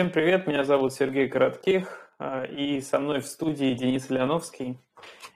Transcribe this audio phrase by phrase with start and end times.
[0.00, 4.78] Всем привет, меня зовут Сергей Коротких, а, и со мной в студии Денис Леоновский.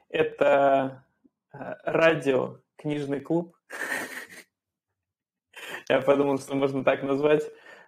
[0.08, 1.04] Это
[1.52, 3.54] а, радио «Книжный клуб».
[5.90, 7.42] Я подумал, что можно так назвать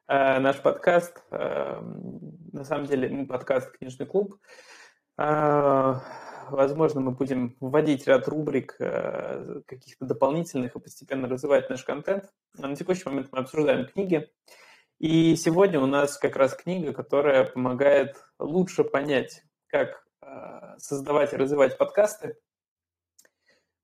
[0.06, 1.24] а, наш подкаст.
[1.30, 4.38] На самом деле, мы подкаст «Книжный клуб».
[5.16, 12.26] Возможно, мы будем вводить ряд рубрик каких-то дополнительных и постепенно развивать наш контент.
[12.52, 14.30] На текущий момент мы обсуждаем книги.
[14.98, 21.36] И сегодня у нас как раз книга, которая помогает лучше понять, как а, создавать и
[21.36, 22.38] развивать подкасты.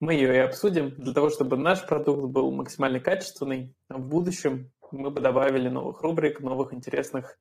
[0.01, 3.77] Мы ее и обсудим для того, чтобы наш продукт был максимально качественный.
[3.91, 7.39] В будущем мы бы добавили новых рубрик, новых интересных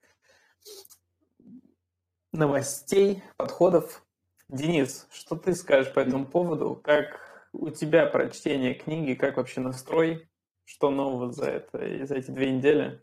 [2.34, 4.05] новостей, подходов.
[4.49, 6.76] Денис, что ты скажешь по этому поводу?
[6.76, 7.21] Как
[7.53, 10.29] у тебя прочтение книги, как вообще настрой?
[10.65, 13.01] Что нового за, это, за эти две недели?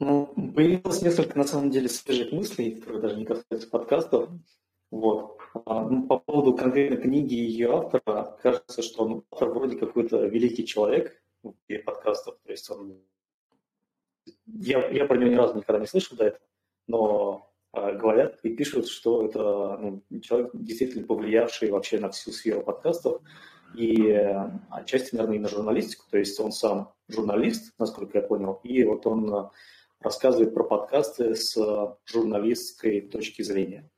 [0.00, 4.30] Ну, появилось несколько, на самом деле, свежих мыслей, которые даже не касаются подкастов.
[4.90, 5.38] Вот.
[5.66, 10.24] А, ну, по поводу конкретной книги и ее автора, кажется, что он автор вроде какой-то
[10.26, 12.38] великий человек в мире подкастов.
[12.44, 13.00] То есть он...
[14.46, 16.44] Я, я про него ни разу никогда не слышал до этого,
[16.86, 22.62] но а, говорят и пишут, что это ну, человек, действительно повлиявший вообще на всю сферу
[22.62, 23.20] подкастов
[23.74, 26.06] и а, отчасти, наверное, и на журналистику.
[26.08, 29.50] То есть он сам журналист, насколько я понял, и вот он
[30.00, 33.90] рассказывает про подкасты с э, журналистской точки зрения.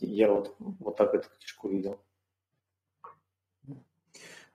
[0.00, 2.00] Я вот, вот так эту книжку видел.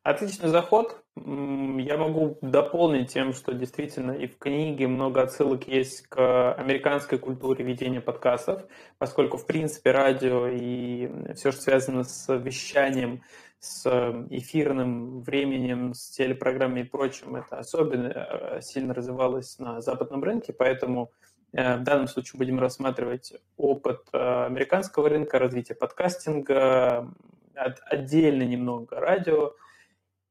[0.03, 1.03] Отличный заход.
[1.15, 7.63] Я могу дополнить тем, что действительно и в книге много отсылок есть к американской культуре
[7.63, 8.63] ведения подкастов,
[8.97, 13.21] поскольку, в принципе, радио и все, что связано с вещанием,
[13.61, 13.87] с
[14.31, 21.11] эфирным временем, с телепрограммой и прочим, это особенно э, сильно развивалось на западном рынке, поэтому
[21.53, 27.13] э, в данном случае будем рассматривать опыт э, американского рынка, развития подкастинга,
[27.53, 29.53] отдельно немного радио,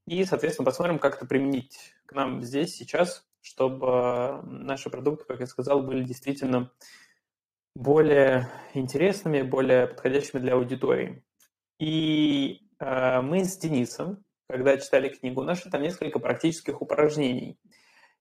[0.09, 5.47] и, соответственно, посмотрим, как это применить к нам здесь, сейчас, чтобы наши продукты, как я
[5.47, 6.73] сказал, были действительно
[7.77, 11.23] более интересными, более подходящими для аудитории.
[11.79, 17.59] И мы с Денисом, когда читали книгу, нашли там несколько практических упражнений.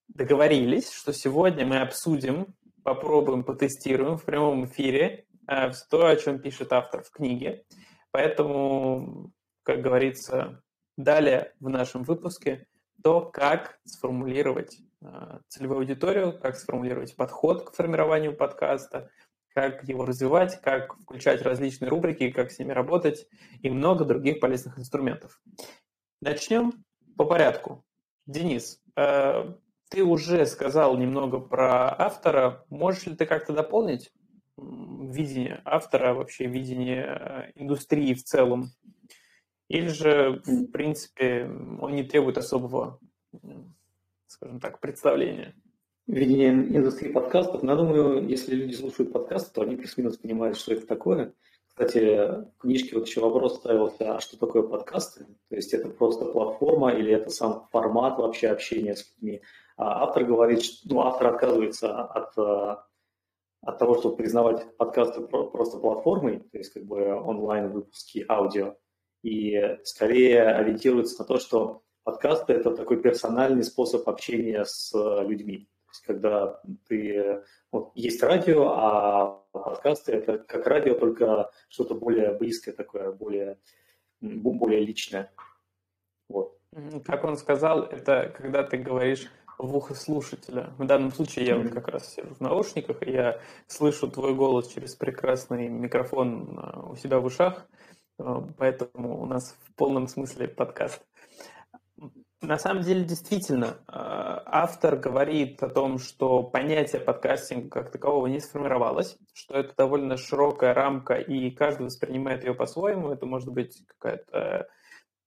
[0.07, 2.53] Договорились, что сегодня мы обсудим,
[2.83, 7.63] попробуем, потестируем в прямом эфире э, то, о чем пишет автор в книге.
[8.11, 9.31] Поэтому,
[9.63, 10.61] как говорится,
[10.99, 12.67] Далее в нашем выпуске
[13.01, 19.09] то, как сформулировать а, целевую аудиторию, как сформулировать подход к формированию подкаста,
[19.53, 23.27] как его развивать, как включать различные рубрики, как с ними работать
[23.61, 25.41] и много других полезных инструментов.
[26.21, 26.83] Начнем
[27.17, 27.83] по порядку.
[28.25, 29.57] Денис, а,
[29.89, 32.65] ты уже сказал немного про автора.
[32.69, 34.11] Можешь ли ты как-то дополнить
[34.57, 38.71] видение автора, вообще видение а, индустрии в целом
[39.69, 41.45] или же, в принципе,
[41.79, 42.99] он не требует особого,
[44.27, 45.55] скажем так, представления?
[46.09, 47.61] Видение индустрии подкастов.
[47.61, 51.35] Но я думаю, если люди слушают подкасты, то они плюс-минус понимают, что это такое.
[51.67, 55.25] Кстати, в книжке вот еще вопрос ставился, а что такое подкасты?
[55.49, 59.43] То есть это просто платформа или это сам формат вообще общения с людьми?
[59.77, 62.35] А автор говорит, что, ну, автор отказывается от,
[63.61, 68.77] от того, чтобы признавать подкасты просто платформой, то есть как бы онлайн-выпуски аудио,
[69.21, 75.69] и скорее ориентируется на то, что подкасты– это такой персональный способ общения с людьми.
[75.89, 82.71] Есть, когда ты, вот, есть радио, а подкасты– это как радио, только что-то более близкое
[82.73, 83.57] такое, более,
[84.21, 85.31] более личное.
[86.29, 86.57] Вот.
[87.05, 89.27] Как он сказал, это когда ты говоришь
[89.57, 90.73] в ухо слушателя.
[90.77, 94.67] В данном случае я вот как раз сижу в наушниках, и я слышу твой голос
[94.67, 97.67] через прекрасный микрофон а, у себя в ушах,
[98.19, 101.01] Э, поэтому у нас в полном смысле подкаст.
[102.41, 103.98] На самом деле, действительно, э,
[104.51, 110.73] автор говорит о том, что понятие подкастинга как такового не сформировалось, что это довольно широкая
[110.73, 113.11] рамка, и каждый воспринимает ее по-своему.
[113.11, 114.67] Это может быть какая-то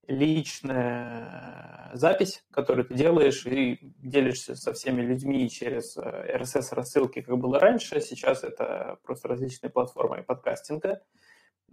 [0.07, 8.01] личная запись, которую ты делаешь и делишься со всеми людьми через RSS-рассылки, как было раньше.
[8.01, 11.03] Сейчас это просто различные платформы подкастинга.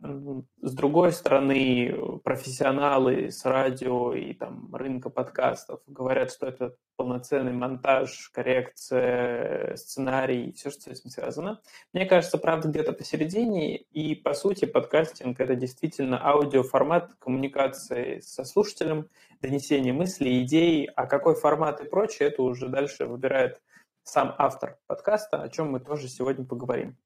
[0.02, 8.30] С другой стороны, профессионалы с радио и там рынка подкастов говорят, что это полноценный монтаж,
[8.30, 11.62] коррекция, сценарий, все, что с этим связано.
[11.92, 19.10] Мне кажется, правда, где-то посередине, и по сути подкастинг– это действительно аудиоформат коммуникации со слушателем,
[19.42, 23.62] донесение мыслей, идей, а какой формат и прочее, это уже дальше выбирает
[24.04, 26.98] сам автор подкаста, о чем мы тоже сегодня поговорим.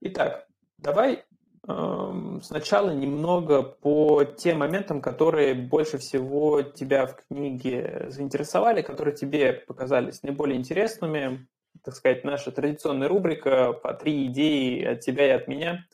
[0.00, 0.45] Итак,
[0.78, 1.24] давай
[1.68, 9.52] э, сначала немного по тем моментам, которые больше всего тебя в книге заинтересовали, которые тебе
[9.52, 11.48] показались наиболее интересными.
[11.82, 15.86] Так сказать, наша традиционная рубрика по три идеи от тебя и от меня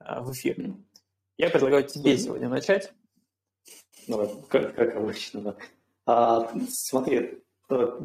[0.00, 0.74] э, в эфире.
[1.38, 2.92] Я предлагаю тебе сегодня начать.
[4.08, 5.56] Ну, как, как обычно, да.
[6.06, 7.42] А, смотри,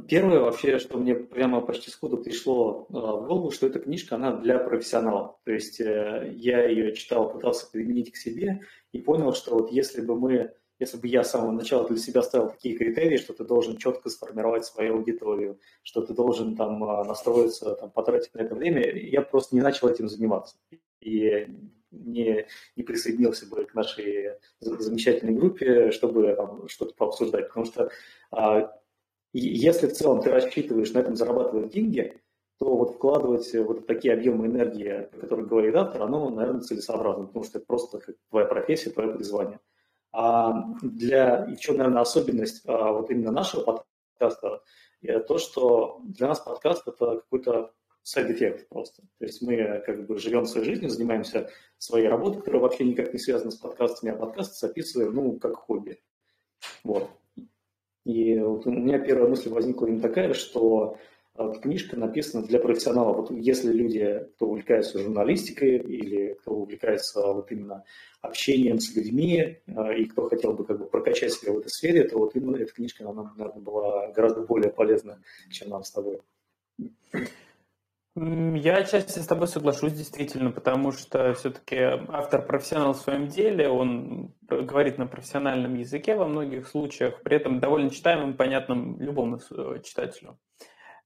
[0.08, 4.36] первое вообще, что мне прямо почти сходу пришло э, в голову, что эта книжка, она
[4.36, 5.36] для профессионалов.
[5.44, 8.62] То есть э, я ее читал, пытался применить к себе
[8.92, 12.22] и понял, что вот если бы мы, если бы я с самого начала для себя
[12.22, 17.76] ставил такие критерии, что ты должен четко сформировать свою аудиторию, что ты должен там настроиться,
[17.76, 20.56] там, потратить на это время, я просто не начал этим заниматься.
[21.02, 21.48] И
[21.92, 26.38] не, не присоединился бы к нашей замечательной группе, чтобы
[26.68, 27.48] что-то пообсуждать.
[27.48, 27.90] Потому что
[29.34, 32.20] а, если в целом ты рассчитываешь на этом зарабатывать деньги,
[32.60, 37.46] то вот вкладывать вот такие объемы энергии, о которых говорит автор, оно, наверное, целесообразно, потому
[37.46, 39.60] что это просто твоя профессия, твое призвание.
[40.12, 44.64] А для, еще, наверное, особенность а, вот именно нашего подкаста,
[45.28, 47.72] то, что для нас подкаст– это какой-то
[48.08, 49.02] side-эффект просто.
[49.20, 53.20] То есть мы как бы живем своей жизнью, занимаемся своей работой, которая вообще никак не
[53.20, 56.02] связана с подкастами, а подкасты записываем, ну, как хобби.
[56.84, 57.10] Вот.
[58.08, 60.98] И вот у меня первая мысль возникла именно такая, что
[61.36, 63.18] а, книжка написана для профессионалов.
[63.18, 67.84] Вот если люди, кто увлекается журналистикой или кто увлекается вот именно
[68.22, 72.06] общением с людьми а, и кто хотел бы как бы прокачать себя в этой сфере,
[72.06, 75.22] то вот именно эта книжка, она, наверное, была гораздо более полезна,
[75.52, 76.22] чем нам с тобой.
[78.20, 84.34] Я отчасти с тобой соглашусь, действительно, потому что все-таки автор профессионал в своем деле, он
[84.50, 90.40] говорит на профессиональном языке во многих случаях, при этом довольно читаемым, понятным любому э, читателю.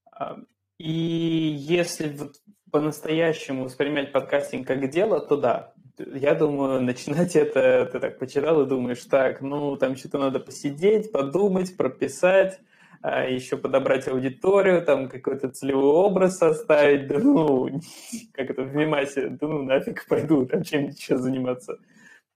[0.10, 0.38] А,
[0.78, 2.36] и если вот
[2.72, 8.70] по-настоящему воспринимать подкастинг как дело, то да, я думаю, начинать это, ты так почитал и
[8.70, 12.62] думаешь, так, ну, там что-то надо посидеть, подумать, прописать,
[13.04, 17.70] еще подобрать аудиторию, там какой-то целевой образ составить, да ну,
[18.34, 21.78] как это, в Мимасе, да ну нафиг пойду, там чем сейчас заниматься.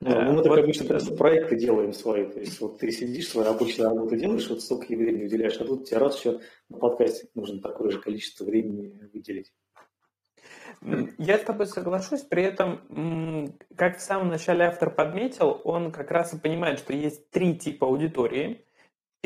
[0.01, 3.49] Ну, ну мы так обычно просто проекты делаем свои, то есть вот ты сидишь, свою
[3.49, 7.61] обычную работу делаешь, вот столько времени уделяешь, а тут тебе раз еще на подкасте нужно
[7.61, 9.53] такое же количество времени выделить.
[11.17, 16.33] Я с тобой соглашусь, при этом, как в самом начале автор подметил, он как раз
[16.33, 18.64] и понимает, что есть три типа аудитории.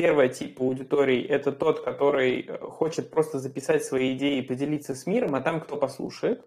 [0.00, 5.04] Первый тип аудитории– это тот, который э, хочет просто записать свои идеи и поделиться с
[5.04, 6.42] миром, а там кто послушает.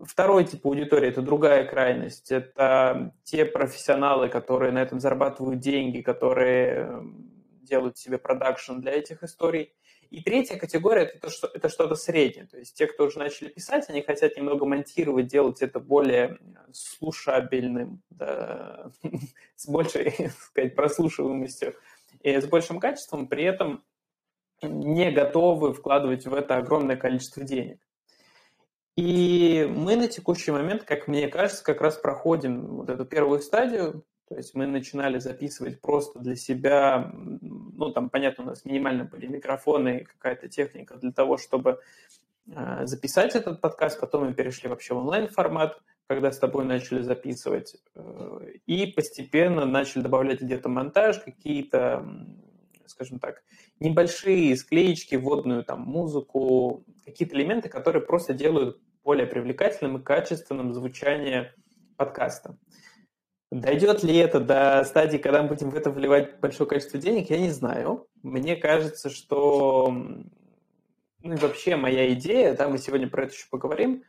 [0.00, 2.32] Второй тип аудитории– это другая крайность.
[2.32, 9.22] Это те профессионалы, которые на этом зарабатывают деньги, которые эм, делают себе продакшн для этих
[9.22, 9.74] историй.
[10.08, 12.46] И третья категория– это, что, это что-то среднее.
[12.46, 16.38] То есть те, кто уже начали писать, они хотят немного монтировать, делать это более
[16.72, 18.90] слушабельным, да,
[19.54, 21.74] с большей, так сказать, прослушиваемостью
[22.22, 23.84] и с большим качеством, при этом
[24.62, 27.78] не готовы вкладывать в это огромное количество денег.
[28.96, 34.04] И мы на текущий момент, как мне кажется, как раз проходим вот эту первую стадию,
[34.28, 39.26] то есть мы начинали записывать просто для себя, ну там, понятно, у нас минимально были
[39.26, 41.80] микрофоны и какая-то техника для того, чтобы
[42.50, 47.76] э, записать этот подкаст, потом мы перешли вообще в онлайн-формат, когда с тобой начали записывать,
[47.94, 52.08] э, и постепенно начали добавлять где-то монтаж, какие-то,
[52.86, 53.42] скажем так,
[53.78, 61.54] небольшие склеечки, вводную там музыку, какие-то элементы, которые просто делают более привлекательным и качественным звучание
[61.96, 62.56] подкаста.
[63.50, 67.38] Дойдет ли это до стадии, когда мы будем в это вливать большое количество денег, я
[67.38, 68.06] не знаю.
[68.22, 69.88] Мне кажется, что
[71.22, 74.04] ну и вообще моя идея, да, мы сегодня про это еще поговорим,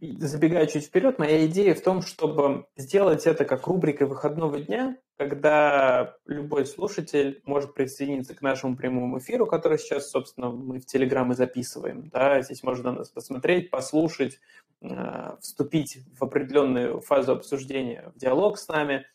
[0.00, 6.16] забегая чуть вперед, моя идея в том, чтобы сделать это как рубрикой выходного дня, когда
[6.26, 11.34] любой слушатель может присоединиться к нашему прямому эфиру, который сейчас, собственно, мы в Телеграм и
[11.34, 12.08] записываем.
[12.08, 14.38] Да, здесь можно нас посмотреть, послушать,
[14.80, 19.06] э, вступить в определенную фазу обсуждения, в диалог с нами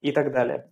[0.00, 0.70] и так далее.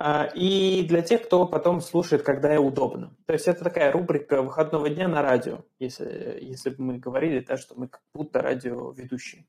[0.00, 3.16] А, и для тех, кто потом слушает, когда и удобно.
[3.26, 7.56] То есть это такая рубрика выходного дня на радио, если, если бы мы говорили, да,
[7.56, 9.44] что мы как будто радиоведущие.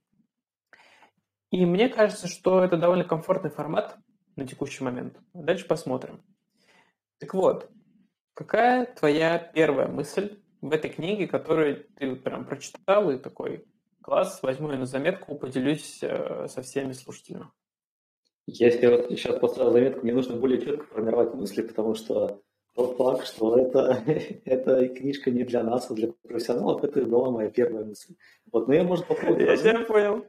[1.52, 4.00] И мне кажется, что это довольно комфортный формат
[4.36, 5.20] на текущий момент.
[5.36, 6.24] Дальше посмотрим.
[7.20, 7.70] Так вот,
[8.34, 13.68] какая твоя первая мысль в этой книге, которую ты прям прочитал и такой,
[14.02, 17.52] класс, возьму ее на заметку, поделюсь э, со всеми слушателями?
[18.52, 22.42] Я себе вот сейчас поставил заметку, мне нужно более четко формировать мысли, потому что
[22.76, 24.04] тот факт, что это,
[24.46, 28.16] эта книжка не для нас, а для профессионалов, это была моя первая мысль.
[28.52, 29.42] Вот, но я, может, попробовать...
[29.42, 30.26] Я тебя понял.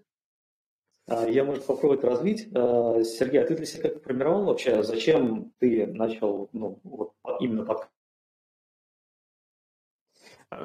[1.06, 2.48] А, я, может, попробовать развить.
[2.54, 7.64] А, Сергей, а ты для себя как формировал вообще, зачем ты начал ну, вот, именно
[7.64, 7.88] под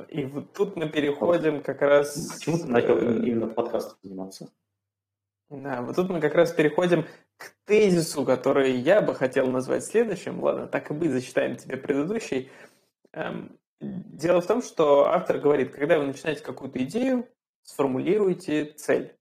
[0.10, 2.34] и вот тут мы переходим как раз...
[2.34, 4.52] Почему ты начал э, именно подкастом заниматься?
[5.50, 7.06] Да, вот тут мы как раз переходим
[7.38, 10.42] к тезису, который я бы хотел назвать следующим.
[10.42, 12.50] Ладно, так и быть, зачитаем тебе предыдущий.
[13.14, 17.28] Эм, дело в том, что автор говорит, когда вы начинаете какую-то идею,
[17.64, 19.16] сформулируйте цель.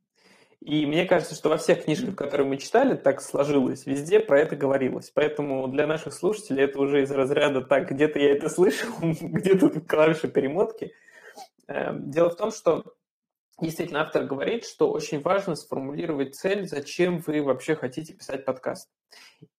[0.61, 3.85] И мне кажется, что во всех книжках, которые мы читали, так сложилось.
[3.85, 5.11] Везде про это говорилось.
[5.14, 9.87] Поэтому для наших слушателей это уже из разряда «так, где-то я это слышал, где-то тут
[9.87, 10.94] клавиши перемотки».
[11.66, 12.94] Эм, дело в том, что
[13.61, 18.88] действительно автор говорит, что очень важно сформулировать цель, зачем вы вообще хотите писать подкаст.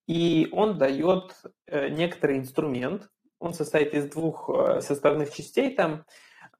[0.07, 1.33] И он дает
[1.67, 3.09] э, некоторый инструмент.
[3.39, 6.05] Он состоит из двух э, составных частей там.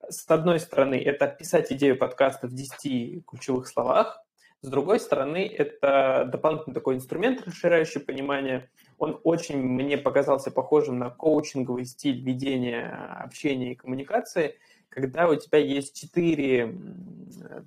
[0.07, 4.21] С одной стороны, это описать идею подкаста в 10 ключевых словах.
[4.61, 8.69] С другой стороны, это дополнительный такой инструмент, расширяющий понимание.
[8.97, 12.89] Он очень мне показался похожим на коучинговый стиль ведения
[13.23, 14.57] общения и коммуникации,
[14.89, 16.75] когда у тебя есть четыре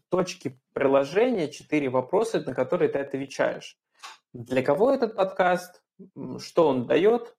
[0.08, 3.78] точки приложения, четыре вопроса, на которые ты отвечаешь.
[4.32, 5.82] Для кого этот подкаст,
[6.38, 7.34] что он дает,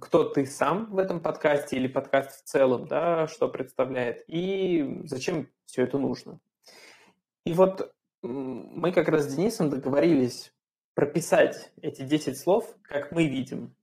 [0.00, 5.48] кто ты сам в этом подкасте или подкаст в целом, да, что представляет, и зачем
[5.66, 6.40] все это нужно.
[7.44, 10.52] И вот мы как раз с Денисом договорились
[10.94, 13.74] прописать эти 10 слов, как мы видим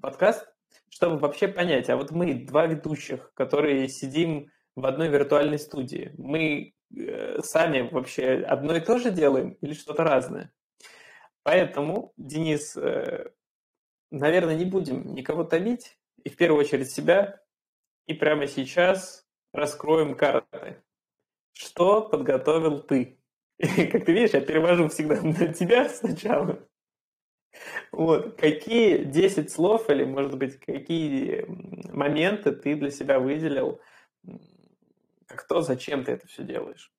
[0.00, 0.46] подкаст,
[0.88, 6.74] чтобы вообще понять, а вот мы два ведущих, которые сидим в одной виртуальной студии, мы
[6.96, 10.52] э, сами вообще одно и то же делаем или что-то разное?
[11.42, 13.30] Поэтому, Денис, э,
[14.10, 17.40] наверное, не будем никого томить, и в первую очередь себя,
[18.06, 20.82] и прямо сейчас раскроем карты.
[21.52, 23.18] Что подготовил ты?
[23.58, 26.66] как ты видишь, я перевожу всегда на тебя сначала.
[27.90, 28.36] Вот.
[28.36, 31.44] Какие 10 слов или, может быть, какие
[31.92, 33.80] моменты ты для себя выделил?
[35.26, 36.92] Как то, зачем ты это все делаешь?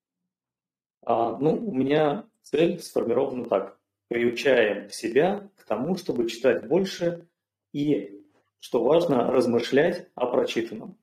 [1.06, 3.80] А, ну, у меня цель сформирована так.
[4.08, 7.27] Приучаем себя к тому, чтобы читать больше
[7.72, 8.24] и,
[8.60, 10.98] что важно, размышлять о прочитанном.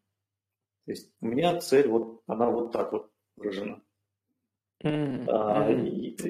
[0.84, 3.82] То есть у меня цель, вот она вот так вот выражена.
[4.82, 5.26] Mm-hmm.
[5.28, 5.70] А,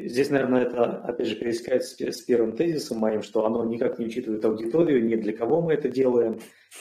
[0.08, 4.44] здесь, наверное, это, опять же, пересекается с, первым тезисом моим, что оно никак не учитывает
[4.44, 6.40] аудиторию, не для кого мы это делаем,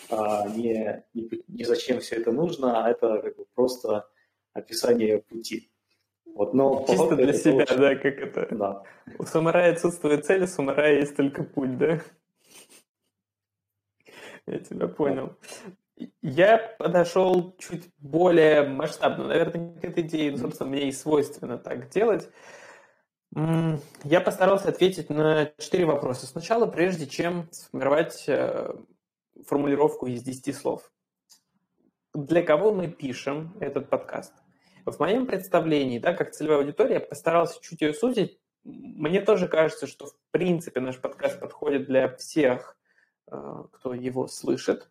[0.09, 4.07] а, не, не, не зачем все это нужно, а это как бы просто
[4.53, 5.69] описание пути.
[6.25, 7.77] Вот, но Чисто для себя, очень...
[7.77, 8.47] да, как это.
[8.51, 8.83] Да.
[9.19, 12.01] У самурая отсутствует цель, у самурая есть только путь, да?
[14.47, 15.35] Я тебя понял.
[16.21, 22.29] Я подошел чуть более масштабно, наверное, к этой идее, собственно, мне и свойственно так делать.
[23.31, 26.25] Я постарался ответить на четыре вопроса.
[26.25, 28.73] Сначала, прежде чем сформировать э,
[29.45, 30.91] формулировку из 10 слов.
[32.13, 34.33] Для кого мы пишем этот подкаст?
[34.85, 38.39] В моем представлении, да, как целевая аудитория, я постарался чуть ее сузить.
[38.63, 42.77] Мне тоже кажется, что в принципе наш подкаст подходит для всех,
[43.31, 44.89] э, кто его слышит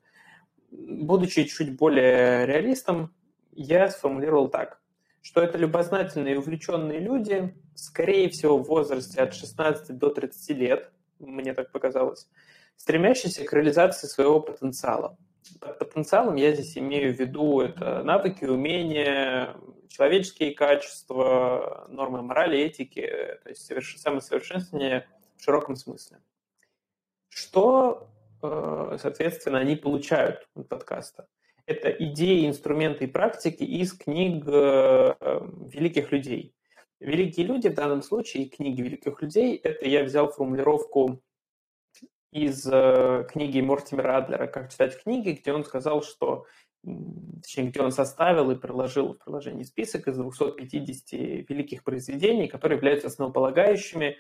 [0.71, 3.15] будучи чуть более реалистом,
[3.53, 4.81] я сформулировал так,
[5.23, 10.93] что это любознательные и увлеченные люди, скорее всего, в возрасте от 16 до 30 лет,
[11.19, 12.29] мне так показалось,
[12.77, 15.17] стремящиеся к реализации своего потенциала.
[15.61, 19.57] Под потенциалом я здесь имею в виду это навыки, умения,
[19.89, 23.03] человеческие качества, нормы морали, этики,
[23.43, 26.19] то есть самосовершенствование в широком смысле.
[27.29, 28.09] Что
[28.41, 31.27] соответственно, они получают от подкаста.
[31.67, 35.15] Это идеи, инструменты и практики из книг э,
[35.71, 36.55] великих людей.
[36.99, 41.23] Великие люди в данном случае, книги великих людей, это я взял формулировку
[42.33, 46.47] из э, книги Мортимера Адлера «Как читать книги», где он сказал, что
[47.43, 51.13] точнее, где он составил и приложил в приложении список из 250
[51.49, 54.17] великих произведений, которые являются основополагающими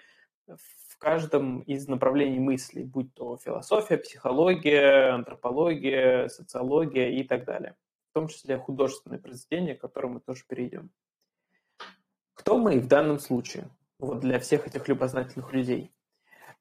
[0.47, 7.77] в каждом из направлений мысли, будь то философия, психология, антропология, социология и так далее.
[8.11, 10.91] В том числе художественные произведения, к которым мы тоже перейдем.
[12.35, 13.69] Кто мы в данном случае?
[13.99, 15.93] Вот для всех этих любознательных людей.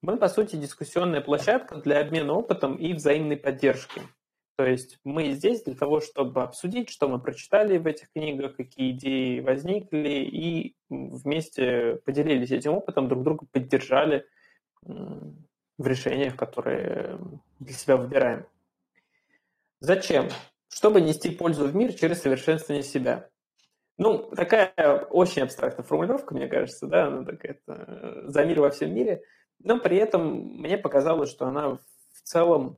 [0.01, 4.01] Мы, по сути, дискуссионная площадка для обмена опытом и взаимной поддержки.
[4.57, 8.91] То есть мы здесь для того, чтобы обсудить, что мы прочитали в этих книгах, какие
[8.91, 14.25] идеи возникли, и вместе поделились этим опытом, друг друга поддержали
[14.81, 17.19] в решениях, которые
[17.59, 18.47] для себя выбираем.
[19.79, 20.29] Зачем?
[20.69, 23.29] Чтобы нести пользу в мир через совершенствование себя.
[23.99, 24.73] Ну, такая
[25.11, 29.23] очень абстрактная формулировка, мне кажется, да, она такая э, за мир во всем мире,
[29.59, 32.77] но при этом мне показалось, что она в целом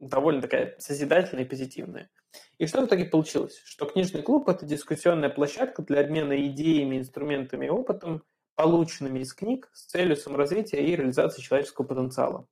[0.00, 2.10] довольно такая созидательная и позитивная.
[2.58, 3.60] И что в итоге получилось?
[3.64, 8.22] Что книжный клуб– это дискуссионная площадка для обмена идеями, инструментами и опытом,
[8.54, 12.46] полученными из книг с целью саморазвития и реализации человеческого потенциала.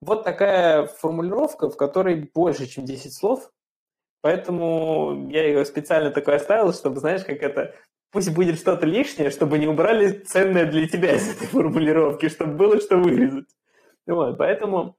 [0.00, 3.52] Вот такая формулировка, в которой больше, чем 10 слов,
[4.22, 7.74] поэтому я ее специально такой оставил, чтобы, знаешь, как это,
[8.10, 12.80] пусть будет что-то лишнее, чтобы не убрали ценное для тебя из этой формулировки, чтобы было
[12.80, 13.48] что вырезать.
[14.06, 14.96] Вот, поэтому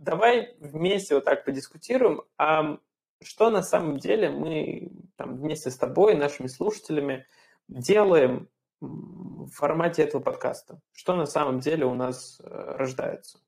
[0.00, 2.78] давай вместе вот так подискутируем, а
[3.22, 7.26] что на самом деле мы там, вместе с тобой, нашими слушателями
[7.68, 8.48] делаем
[8.80, 10.80] в формате этого подкаста?
[10.92, 13.38] Что на самом деле у нас э, рождается?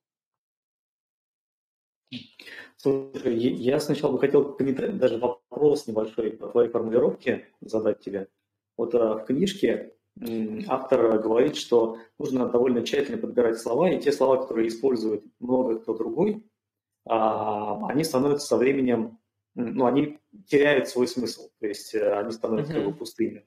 [2.76, 8.28] Слушай, я сначала бы хотел даже вопрос небольшой по твоей формулировке задать тебе.
[8.76, 9.94] Вот а, в книжке
[10.68, 15.94] автор говорит, что нужно довольно тщательно подбирать слова, и те слова, которые использует много кто
[15.94, 16.46] другой,
[17.04, 19.18] а, они становятся со временем,
[19.54, 23.46] ну, они теряют свой смысл, то есть э, они становятся как бы пустыми.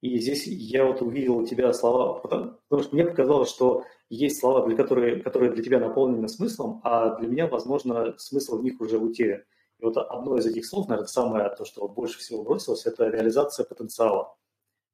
[0.00, 4.38] И здесь я вот увидел у тебя слова, потому, потому что мне показалось, что есть
[4.38, 8.80] слова, для которые, которые для тебя наполнены смыслом, а для меня, возможно, смысл в них
[8.80, 9.42] уже утерян.
[9.78, 13.64] И вот одно из этих слов, наверное, самое то, что больше всего бросилось, это реализация
[13.64, 14.36] потенциала.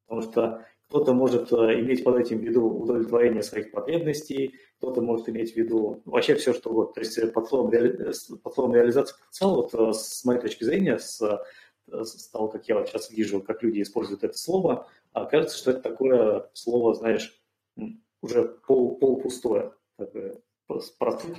[0.06, 5.28] Потому что кто-то может э, иметь под этим в виду удовлетворение своих потребностей, кто-то может
[5.28, 8.12] иметь в виду вообще все, что вот, то есть э, под словом, реали...
[8.40, 11.20] под словом реализация потенциала, вот э, с моей точки зрения, с
[11.86, 15.72] с того, как я вот сейчас вижу, как люди используют это слово, а кажется, что
[15.72, 17.38] это такое слово, знаешь,
[18.22, 19.72] уже пол, полупустое.
[19.98, 20.40] Такое,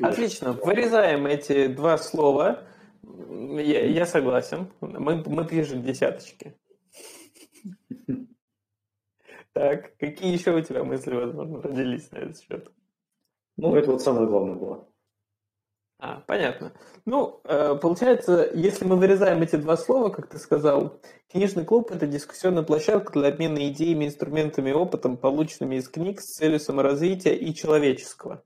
[0.01, 0.51] Отлично.
[0.51, 2.59] Вырезаем эти два слова.
[3.01, 4.67] Я, я согласен.
[4.81, 6.55] Мы, мы пишем десяточки.
[9.55, 12.69] Так, какие еще у тебя мысли, возможно, родились на этот счет?
[13.55, 14.89] Ну, это вот самое главное было.
[15.97, 16.73] А, понятно.
[17.05, 20.99] Ну, э, получается, если мы вырезаем эти два слова, как ты сказал,
[21.31, 26.35] книжный клуб– это дискуссионная площадка для обмена идеями, инструментами и опытом, полученными из книг с
[26.35, 28.43] целью саморазвития и человеческого.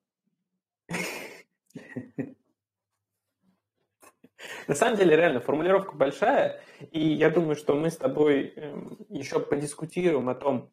[4.68, 9.40] На самом деле, реально, формулировка большая, и я думаю, что мы с тобой эм, еще
[9.40, 10.70] подискутируем о том,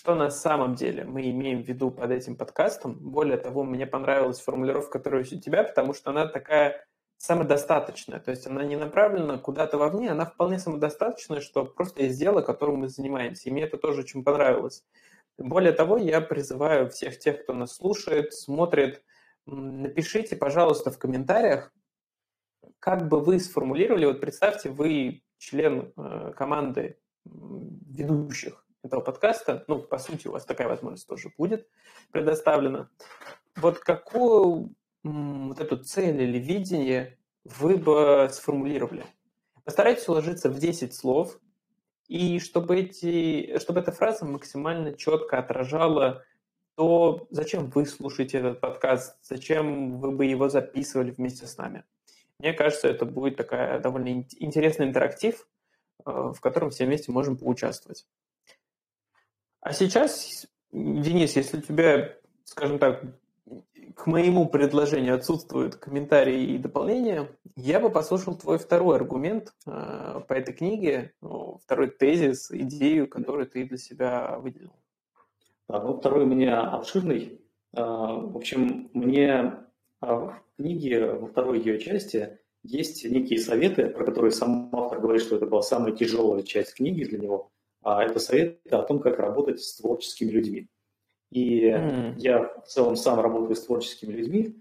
[0.00, 2.94] что на самом деле мы имеем в виду под этим подкастом.
[2.94, 6.86] Более того, мне понравилась формулировка, которая у тебя, потому что она такая
[7.18, 12.40] самодостаточная, то есть она не направлена куда-то вовне, она вполне самодостаточная, что просто есть дело,
[12.40, 13.48] которым мы занимаемся.
[13.48, 14.86] И мне это тоже очень понравилось.
[15.36, 19.02] Более того, я призываю всех тех, кто нас слушает, смотрит,
[19.44, 21.74] напишите, пожалуйста, в комментариях,
[22.78, 29.98] как бы вы сформулировали, вот представьте, вы член э, команды ведущих этого подкаста, ну, по
[29.98, 31.68] сути, у вас такая возможность тоже будет
[32.12, 32.88] предоставлена.
[33.56, 39.04] Вот какую вот эту цель или видение вы бы сформулировали?
[39.64, 41.38] Постарайтесь уложиться в 10 слов,
[42.08, 46.24] и чтобы, эти, чтобы эта фраза максимально четко отражала
[46.74, 51.84] то, зачем вы слушаете этот подкаст, зачем вы бы его записывали вместе с нами.
[52.38, 55.46] Мне кажется, это будет такая довольно интересный интерактив,
[56.06, 58.06] э, в котором все вместе можем поучаствовать.
[59.60, 63.02] А сейчас, Денис, если у тебя, скажем так,
[63.94, 70.32] к моему предложению отсутствуют комментарии и дополнения, я бы послушал твой второй аргумент э, по
[70.32, 74.72] этой книге, ну, второй тезис, идею, которую ты для себя выделил.
[75.68, 77.42] Да, ну, второй у меня обширный.
[77.74, 79.54] А, в общем, мне
[80.00, 85.22] а, в книге, во второй ее части, есть некие советы, про которые сам автор говорит,
[85.22, 87.50] что это была самая тяжелая часть книги для него
[87.82, 90.68] это советы о том, как работать с творческими людьми.
[91.30, 92.14] И mm.
[92.18, 94.60] я в целом сам работаю с творческими людьми,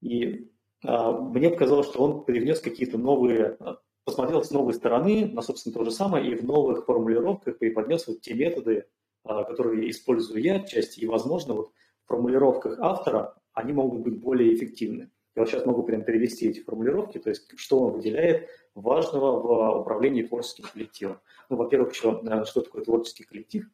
[0.00, 0.50] и
[0.84, 5.74] а, мне показалось, что он привнес какие-то новые, а, посмотрел с новой стороны на, собственно,
[5.74, 8.86] то же самое, и в новых формулировках преподнес вот те методы,
[9.24, 11.72] а, которые использую я отчасти, и, возможно, вот
[12.04, 15.10] в формулировках автора они могут быть более эффективны.
[15.38, 19.80] Я вот сейчас могу прям перевести эти формулировки, то есть что он выделяет важного в
[19.82, 21.20] управлении творческим коллективом.
[21.48, 23.66] Ну, во-первых, что, что такое творческий коллектив?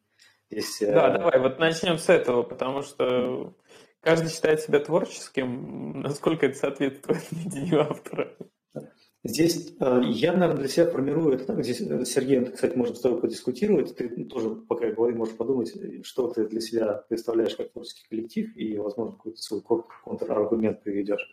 [0.51, 3.55] Здесь, э, да, давай, вот начнем с этого, потому что
[3.99, 8.37] каждый считает себя творческим, насколько это соответствует видению автора.
[9.23, 11.63] Здесь э, я, наверное, для себя формирую это так.
[11.63, 13.95] Здесь, э, Сергей, кстати, можем с тобой подискутировать.
[13.95, 15.73] Ты тоже, пока я говорю, можешь подумать,
[16.05, 19.63] что ты для себя представляешь как творческий коллектив, и, возможно, какой-то свой
[20.03, 21.27] контраргумент приведешь.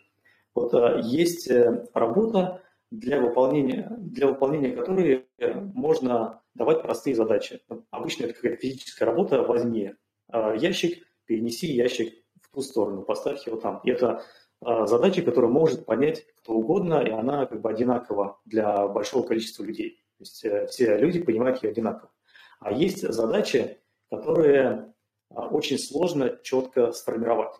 [0.53, 2.61] Вот э, есть э, работа,
[2.91, 5.25] для выполнения, для выполнения которой
[5.73, 7.59] можно давать простые задачи.
[7.89, 9.95] Обычно это какая-то физическая работа возьми
[10.31, 13.81] ящик, перенеси ящик в ту сторону, поставь его там.
[13.83, 14.21] И это
[14.61, 20.03] задача, которую может понять кто угодно, и она как бы одинакова для большого количества людей.
[20.19, 22.11] То есть все люди понимают ее одинаково.
[22.59, 23.79] А есть задачи,
[24.11, 24.93] которые
[25.31, 27.55] очень сложно четко сформировать.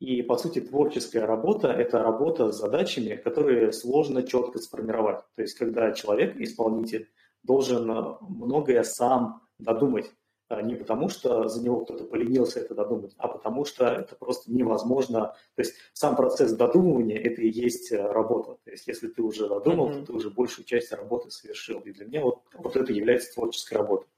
[0.00, 5.20] И, по сути, творческая работа– это работа с задачами, которые сложно четко сформировать.
[5.36, 7.10] То есть, когда человек, исполнитель,
[7.42, 10.10] должен э, многое сам додумать.
[10.48, 14.50] А не потому, что за него кто-то поленился это додумать, а потому что это просто
[14.50, 15.34] невозможно.
[15.54, 18.56] То есть сам процесс додумывания– это и есть э, работа.
[18.64, 20.00] То есть если ты уже додумал, mm-hmm.
[20.00, 21.78] то ты уже большую часть работы совершил.
[21.80, 24.08] И для меня вот, вот это является творческой работой.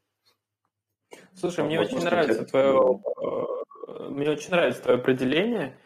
[1.34, 3.00] Слушай, мне очень нравится твое
[4.10, 5.76] мне очень нравится твое определение,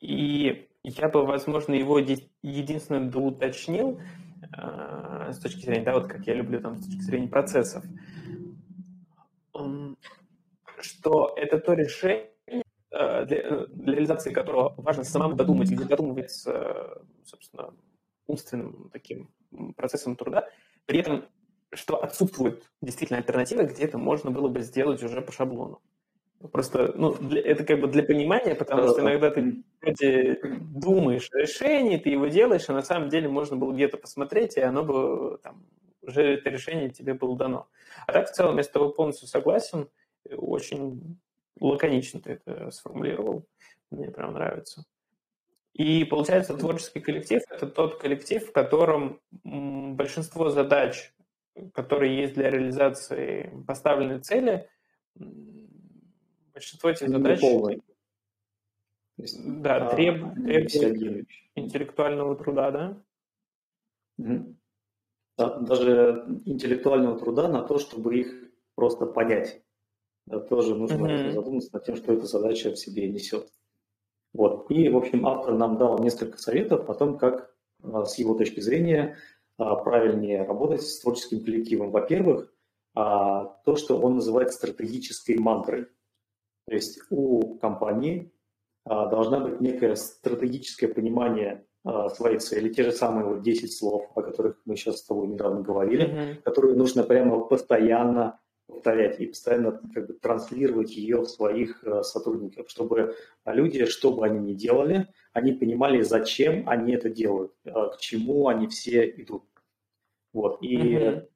[0.00, 4.00] и я бы, возможно, его единственное доуточнил
[4.56, 7.84] э, с точки зрения, да, вот как я люблю там с точки зрения процессов,
[10.80, 16.32] что это то решение, э, для, для реализации которого важно самому додумать или додумывать,
[17.24, 17.74] собственно,
[18.26, 19.28] умственным таким
[19.76, 20.48] процессом труда,
[20.86, 21.26] при этом,
[21.72, 25.82] что отсутствует действительно альтернатива, где это можно было бы сделать уже по шаблону.
[26.52, 31.38] Просто, ну, для, это как бы для понимания, потому что иногда ты вроде думаешь о
[31.38, 35.38] решении, ты его делаешь, а на самом деле можно было где-то посмотреть, и оно бы
[35.42, 35.66] там
[36.00, 37.68] уже это решение тебе было дано.
[38.06, 39.90] А так в целом я с тобой полностью согласен,
[40.30, 41.18] очень
[41.60, 43.46] лаконично ты это сформулировал,
[43.90, 44.86] мне прям нравится.
[45.74, 51.12] И получается, творческий коллектив– это тот коллектив, в котором большинство задач,
[51.74, 54.68] которые есть для реализации поставленной цели,
[56.60, 57.40] Большинство этих задач
[59.16, 63.02] есть, да, а, треб, требует интеллектуального труда, да?
[64.18, 64.56] Угу.
[65.38, 65.58] да?
[65.58, 69.62] Даже интеллектуального труда на то, чтобы их просто понять.
[70.26, 71.32] Да, тоже нужно угу.
[71.32, 73.50] задуматься над тем, что эта задача в себе несет.
[74.34, 74.70] Вот.
[74.70, 78.60] И, в общем, автор нам дал несколько советов о том, как а, с его точки
[78.60, 79.16] зрения
[79.56, 81.90] а, правильнее работать с творческим коллективом.
[81.90, 82.52] Во-первых,
[82.92, 85.86] то, что он называет стратегической мантрой.
[86.70, 88.32] То есть у компании
[88.84, 94.06] а, должна быть некое стратегическое понимание а, своей цели, те же самые вот 10 слов,
[94.14, 96.42] о которых мы сейчас с тобой недавно говорили, mm-hmm.
[96.42, 102.70] которые нужно прямо постоянно повторять и постоянно как бы транслировать ее в своих э, сотрудников,
[102.70, 107.96] чтобы люди, что бы они ни делали, они понимали, зачем они это делают, э, к
[107.98, 109.42] чему они все идут.
[110.32, 110.62] Вот.
[110.62, 111.26] И mm-hmm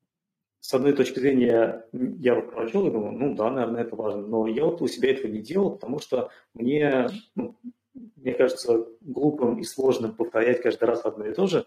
[0.65, 4.47] с одной точки зрения, я вот прочел и думаю, ну да, наверное, это важно, но
[4.47, 7.55] я вот у себя этого не делал, потому что мне, ну,
[7.93, 11.67] мне кажется, глупым и сложным повторять каждый раз одно и то же.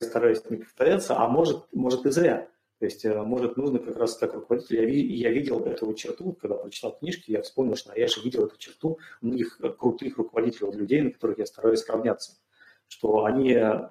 [0.00, 2.48] Я стараюсь не повторяться, а может, может и зря.
[2.80, 4.90] То есть, э, может, нужно как раз как руководитель.
[4.90, 8.58] Я, я видел эту черту, когда прочитал книжки, я вспомнил, что я же видел эту
[8.58, 12.32] черту у многих крутых руководителей, людей, на которых я стараюсь равняться,
[12.88, 13.90] что они э,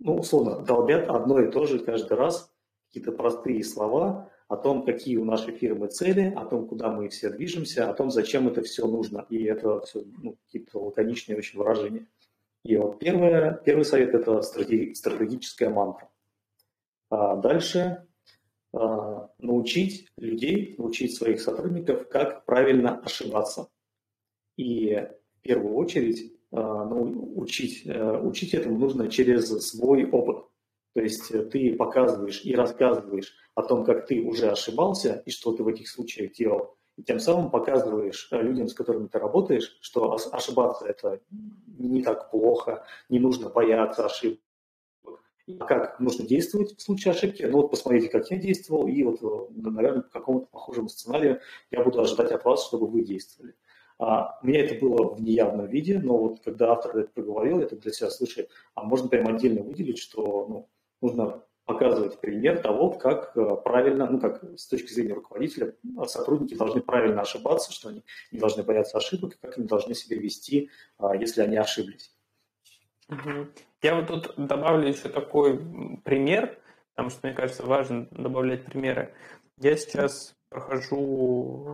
[0.00, 2.50] ну, условно, долбят одно и то же каждый раз,
[2.88, 7.30] какие-то простые слова о том, какие у нашей фирмы цели, о том, куда мы все
[7.30, 9.24] движемся, о том, зачем это все нужно.
[9.30, 12.08] И это все ну, какие-то лаконичные очень выражения.
[12.64, 16.10] И вот первое, первый совет– это стратегическая мантра.
[17.10, 18.08] А дальше
[18.72, 23.68] а, научить людей, научить своих сотрудников, как правильно ошибаться.
[24.56, 30.44] И в первую очередь ну, учить, э, учить этому нужно через свой опыт.
[30.94, 35.52] То есть э, ты показываешь и рассказываешь о том, как ты уже ошибался и что
[35.52, 36.76] ты в этих случаях делал.
[36.96, 41.20] И тем самым показываешь э, людям, с которыми ты работаешь, что ошибаться это
[41.78, 44.40] не так плохо, не нужно бояться ошибок.
[45.58, 47.42] А как нужно действовать в случае ошибки?
[47.42, 52.00] Ну вот посмотрите, как я действовал, и вот, наверное, по какому-то похожему сценарию я буду
[52.00, 53.54] ожидать от вас, чтобы вы действовали.
[54.00, 57.66] А, у меня это было в неявном виде, но вот когда автор это проговорил, я
[57.66, 60.68] так для себя слышу, а можно прям отдельно выделить, что ну,
[61.02, 65.74] нужно показывать пример того, как э, правильно, ну как с точки зрения руководителя,
[66.06, 70.70] сотрудники должны правильно ошибаться, что они не должны бояться ошибок, как они должны себя вести,
[70.96, 72.16] а, если они ошиблись.
[73.82, 75.60] Я вот тут добавлю еще такой
[76.04, 76.58] пример,
[76.94, 79.12] потому что мне кажется важно добавлять примеры.
[79.58, 81.66] Я сейчас прохожу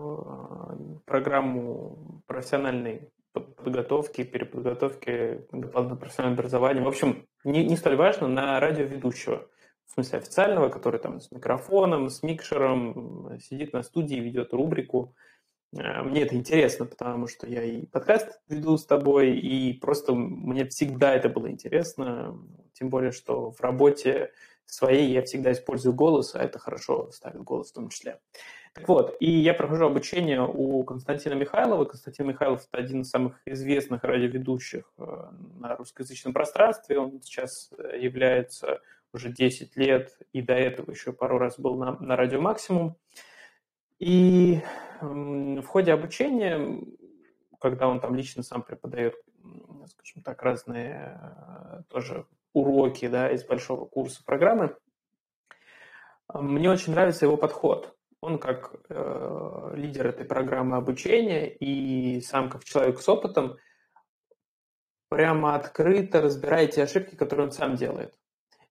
[0.70, 6.82] э, программу профессиональной подготовки, переподготовки, дополнительного профессионального образования.
[6.82, 9.48] В общем, не, не столь важно на радиоведущего,
[9.86, 15.14] в смысле официального, который там с микрофоном, с микшером, сидит на студии, ведет рубрику.
[15.74, 20.66] Э, мне это интересно, потому что я и подкаст веду с тобой, и просто мне
[20.66, 22.38] всегда это было интересно,
[22.74, 24.32] тем более, что в работе
[24.66, 28.20] своей я всегда использую голос, а это хорошо ставит голос в том числе.
[28.76, 31.86] Так вот, и я прохожу обучение у Константина Михайлова.
[31.86, 36.98] Константин Михайлов– это один из самых известных радиоведущих э, на русскоязычном пространстве.
[36.98, 38.82] Он сейчас э, является
[39.14, 42.96] уже 10 лет, и до этого еще пару раз был на, на радио «Максимум».
[43.98, 44.60] И
[45.00, 46.78] в ходе обучения,
[47.58, 49.14] когда он там лично сам преподает,
[49.86, 54.76] скажем так, разные э, тоже уроки да, из большого курса программы,
[56.34, 57.95] мне очень нравится его подход.
[58.20, 63.56] Он как э, лидер этой программы обучения и сам как человек с опытом
[65.08, 68.18] прямо открыто разбирает те ошибки, которые он сам делает.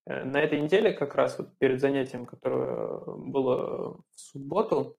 [0.05, 4.97] Э, на этой неделе, как раз вот перед занятием, которое было в субботу,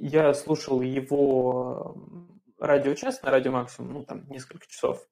[0.00, 1.96] я слушал его
[2.58, 5.06] радиочас на радио Максимум, ну, там, несколько часов,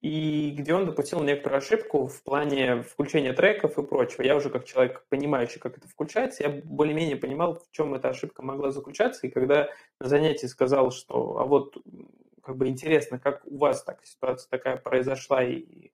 [0.00, 4.22] и где он допустил некоторую ошибку в плане включения треков и прочего.
[4.22, 8.42] Я уже как человек, понимающий, как это включается, я более-менее понимал, в чем эта ошибка
[8.42, 9.68] могла заключаться, и когда
[10.00, 11.76] на занятии сказал, что а вот
[12.42, 15.90] как бы интересно, как у вас так ситуация такая произошла, и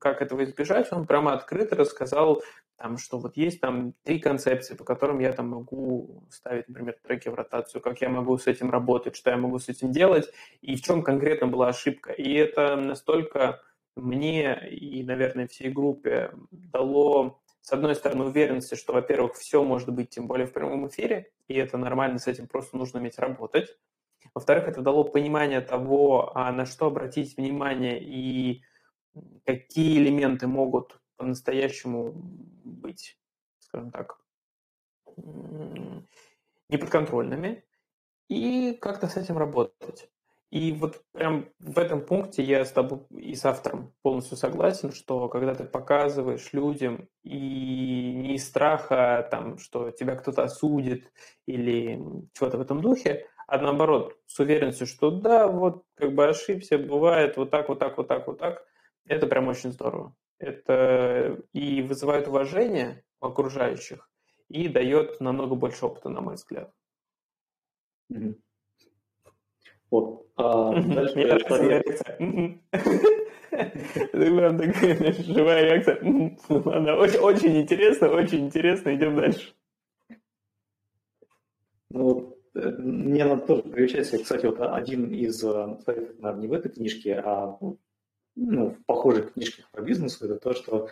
[0.00, 2.42] как этого избежать, он прямо открыто рассказал,
[2.76, 7.28] там, что вот есть там три концепции, по которым я там могу ставить, например, треки
[7.28, 10.30] в ротацию, как я могу с этим работать, что я могу с этим делать,
[10.62, 12.12] и в чем конкретно была ошибка.
[12.12, 13.60] И это настолько
[13.96, 20.08] мне и, наверное, всей группе дало, с одной стороны, уверенности, что, во-первых, все может быть,
[20.08, 23.76] тем более в прямом эфире, и это нормально, с этим просто нужно уметь работать.
[24.34, 28.62] Во-вторых, это дало понимание того, а на что обратить внимание и
[29.44, 32.12] какие элементы могут по-настоящему
[32.64, 33.18] быть,
[33.58, 34.20] скажем так,
[36.68, 37.64] неподконтрольными,
[38.28, 40.08] и как-то с этим работать.
[40.50, 45.28] И вот прям в этом пункте я с тобой и с автором полностью согласен, что
[45.28, 51.12] когда ты показываешь людям и не из страха, там, что тебя кто-то осудит
[51.46, 56.78] или чего-то в этом духе, а наоборот, с уверенностью, что да, вот как бы ошибся,
[56.78, 58.64] бывает вот так, вот так, вот так, вот так,
[59.10, 60.14] это прям очень здорово.
[60.38, 64.08] Это и вызывает уважение у окружающих,
[64.48, 66.72] и дает намного больше опыта, на мой взгляд.
[69.90, 70.26] Вот.
[70.36, 71.58] А дальше Мне такая
[75.12, 75.96] живая реакция.
[77.20, 78.94] Очень, интересно, очень интересно.
[78.94, 79.52] Идем дальше.
[81.90, 84.08] Ну, э, мне надо тоже приучать.
[84.08, 87.58] Кстати, вот один из э, советов, наверное, не в этой книжке, а
[88.36, 90.88] ну, в похожих книжках по бизнесу, это то, что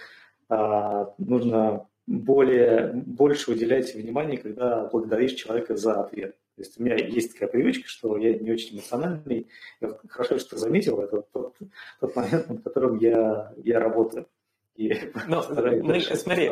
[0.49, 6.37] а, нужно более, больше уделять внимание, когда благодаришь человека за ответ.
[6.57, 9.49] То есть у меня есть такая привычка, что я не очень эмоциональный.
[9.81, 11.57] Я хорошо, что заметил, это тот,
[12.01, 14.27] тот момент, над которым я, я работаю.
[14.75, 14.93] И
[15.29, 16.51] Но, ну, мы, смотри,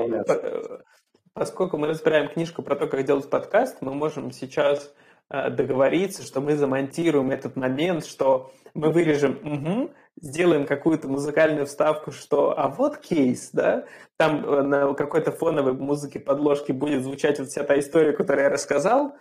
[1.33, 6.41] поскольку мы разбираем книжку про то, как делать подкаст, мы можем сейчас э, договориться, что
[6.41, 12.99] мы замонтируем этот момент, что мы вырежем угу, сделаем какую-то музыкальную вставку, что а вот
[12.99, 13.87] кейс, да,
[14.17, 18.51] там э, на какой-то фоновой музыке подложки будет звучать вот вся та история, которую я
[18.51, 19.15] рассказал,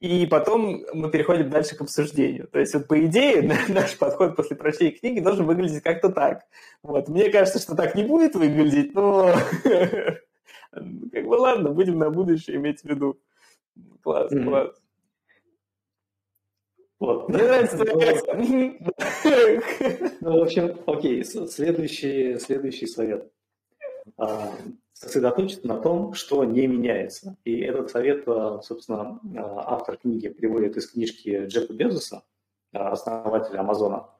[0.00, 2.48] и потом мы переходим дальше к обсуждению.
[2.48, 6.44] То есть, вот, по идее, наш подход после прочтения книги должен выглядеть как-то так.
[6.82, 7.08] Вот.
[7.08, 9.34] Мне кажется, что так не будет выглядеть, но
[10.72, 13.20] как бы ладно, будем на будущее иметь в виду.
[14.02, 14.70] Класс, класс.
[17.00, 17.30] Вот.
[17.30, 18.20] Мне нравится твоя
[20.20, 23.32] Ну, в общем, окей, следующий, следующий совет.
[24.18, 24.52] А,
[24.92, 27.38] сосредоточиться на том, что не меняется.
[27.44, 32.22] И этот совет, а, собственно, а, автор книги приводит из книжки Джеффа Безоса,
[32.72, 34.10] основателя Амазона.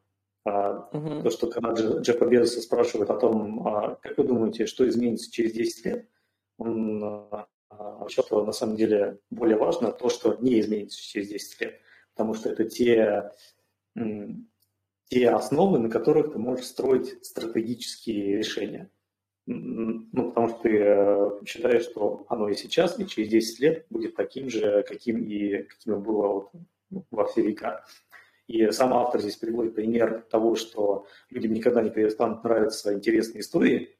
[0.49, 1.23] Uh-huh.
[1.23, 3.62] То, что когда Джеффа Безоса спрашивают о том,
[4.01, 6.09] как вы думаете, что изменится через 10 лет,
[6.57, 7.29] он
[8.09, 11.81] что на самом деле более важно то, что не изменится через 10 лет
[12.14, 13.33] потому что это те,
[15.07, 18.90] те основы, на которых ты можешь строить стратегические решения.
[19.46, 24.14] Ну, потому что ты э, считаешь, что оно и сейчас, и через 10 лет будет
[24.14, 26.51] таким же, каким и каким было вот
[26.90, 27.85] ну, во все века.
[28.46, 33.96] И сам автор здесь приводит пример того, что людям никогда не перестанут нравиться интересные истории,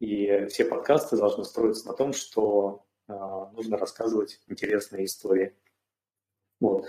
[0.00, 3.12] и все подкасты должны строиться на том, что э,
[3.54, 5.54] нужно рассказывать интересные истории.
[6.60, 6.86] Вот.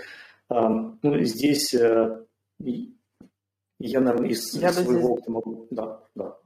[0.50, 2.26] Ну, здесь э,
[3.80, 5.06] я, наверное, из я своего здесь...
[5.06, 5.68] опыта могу...
[5.70, 6.38] Да, да.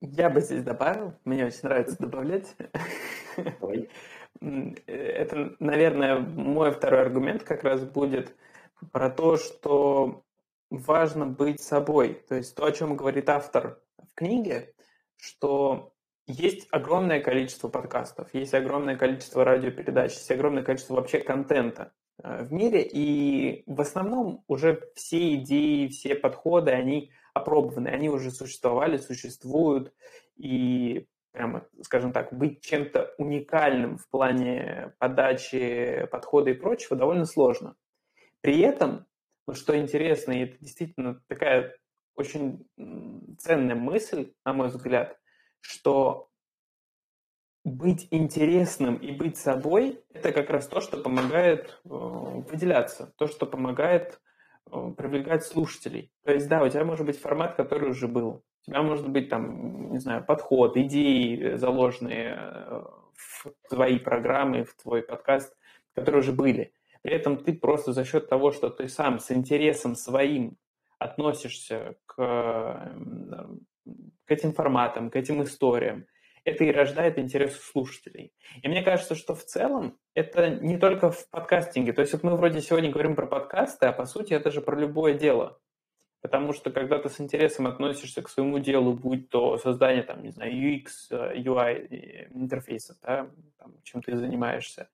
[0.00, 2.54] Я бы здесь добавил, мне очень нравится добавлять.
[3.60, 3.88] Давай.
[4.86, 8.36] это, наверное, мой второй аргумент как раз будет
[8.92, 10.24] про то, что
[10.70, 12.22] важно быть собой.
[12.28, 14.74] То есть то, о чем говорит автор в книге,
[15.16, 15.94] что
[16.26, 22.52] есть огромное количество подкастов, есть огромное количество радиопередач, есть огромное количество вообще контента э, в
[22.52, 29.92] мире, и в основном уже все идеи, все подходы, они опробованы, они уже существовали, существуют,
[30.36, 37.76] и прямо, скажем так, быть чем-то уникальным в плане подачи, подхода и прочего довольно сложно.
[38.40, 39.06] При этом,
[39.46, 41.76] вот что интересно, и это действительно такая
[42.14, 42.66] очень
[43.38, 45.18] ценная мысль, на мой взгляд,
[45.60, 46.30] что
[47.66, 53.44] быть интересным и быть собой– это как раз то, что помогает э, выделяться, то, что
[53.44, 54.20] помогает
[54.70, 56.12] э, привлекать слушателей.
[56.24, 58.44] То есть, да, у тебя может быть формат, который уже был.
[58.62, 64.76] У тебя может быть там, не знаю, подход, идеи, э, заложенные в твои программы, в
[64.80, 65.56] твой подкаст,
[65.92, 66.72] которые уже были.
[67.02, 70.56] При этом ты просто за счет того, что ты сам с интересом своим
[71.00, 72.14] относишься к,
[74.24, 76.06] к этим форматам, к этим историям,
[76.46, 78.32] это и рождает интерес у слушателей.
[78.62, 81.92] И мне кажется, что в целом это не только в подкастинге.
[81.92, 84.78] То есть вот мы вроде сегодня говорим про подкасты, а по сути это же про
[84.78, 85.58] любое дело.
[86.22, 90.30] Потому что когда ты с интересом относишься к своему делу, будь то создание, там, не
[90.30, 93.28] знаю, UX, UI э, интерфейсов, да,
[93.58, 94.88] там, чем ты занимаешься,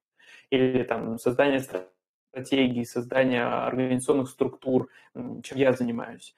[0.48, 6.34] или там создание стратегии, создание организационных структур, чем я занимаюсь,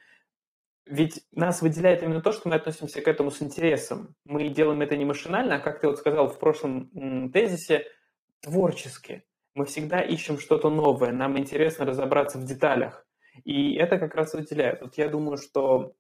[0.87, 4.14] ведь нас выделяет именно то, что мы относимся к этому с интересом.
[4.25, 7.87] Мы делаем это не машинально, а, как ты вот сказал в прошлом тезисе,
[8.40, 9.25] творчески.
[9.55, 13.07] Мы всегда ищем что-то новое, нам интересно разобраться в деталях.
[13.44, 14.83] И это как раз выделяет.
[14.83, 15.94] Вот я думаю, что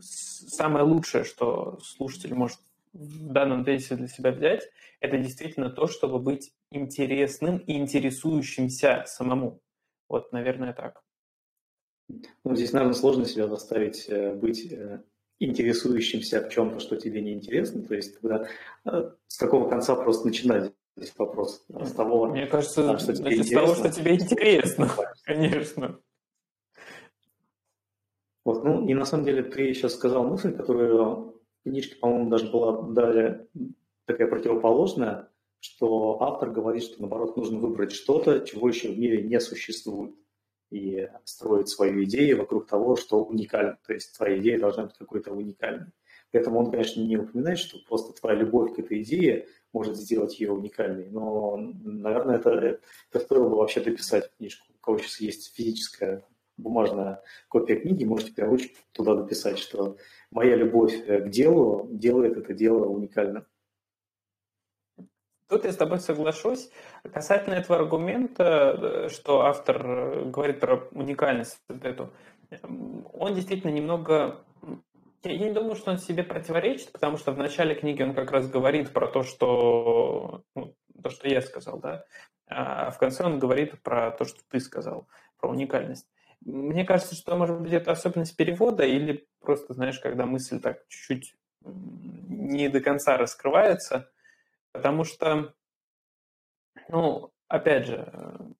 [0.00, 2.58] самое лучшее, что слушатель может
[2.92, 4.68] в данном тезисе для себя взять,
[5.00, 9.60] это действительно то, чтобы быть интересным и интересующимся самому.
[10.08, 11.02] Вот, наверное, так.
[12.44, 15.02] Ну, здесь, наверное, сложно себя заставить э, быть э,
[15.38, 17.82] интересующимся в чем-то, что тебе не интересно.
[17.82, 18.48] То есть, когда
[18.84, 21.64] э, с какого конца просто начинать здесь вопрос?
[21.68, 23.44] С того, Мне кажется, что тебе интересно.
[23.44, 24.90] с того, что тебе интересно,
[25.24, 26.00] конечно.
[28.44, 32.50] Вот, ну, и на самом деле ты сейчас сказал мысль, которая в книжке, по-моему, даже
[32.50, 33.46] была далее
[34.06, 35.28] такая противоположная,
[35.60, 40.14] что автор говорит, что, наоборот, нужно выбрать что-то, чего еще в мире не существует
[40.70, 43.78] и строить свою идею вокруг того, что уникально.
[43.86, 45.92] То есть твоя идея должна быть какой-то уникальной.
[46.30, 50.38] При этом он, конечно, не упоминает, что просто твоя любовь к этой идее может сделать
[50.38, 51.08] ее уникальной.
[51.10, 52.80] Но, наверное, это,
[53.12, 54.66] это стоило бы вообще дописать книжку.
[54.72, 56.24] У кого сейчас есть физическая
[56.56, 58.56] бумажная копия книги, можете прям
[58.92, 59.96] туда дописать, что
[60.30, 63.46] моя любовь к делу делает это дело уникальным.
[65.50, 66.70] Тут я с тобой соглашусь.
[67.12, 72.12] Касательно этого аргумента, э, что автор э, говорит про уникальность вот эту,
[72.50, 74.44] эм, он действительно немного...
[75.24, 78.48] Я, не думаю, что он себе противоречит, потому что в начале книги он как раз
[78.48, 82.04] говорит про то, что, ну, то, что я сказал, да,
[82.46, 85.08] а в конце он говорит про то, что ты сказал,
[85.40, 86.06] про уникальность.
[86.42, 91.34] Мне кажется, что, может быть, это особенность перевода или просто, знаешь, когда мысль так чуть-чуть
[91.64, 94.08] не до конца раскрывается–
[94.72, 95.54] Потому что,
[96.88, 98.54] ну, опять же,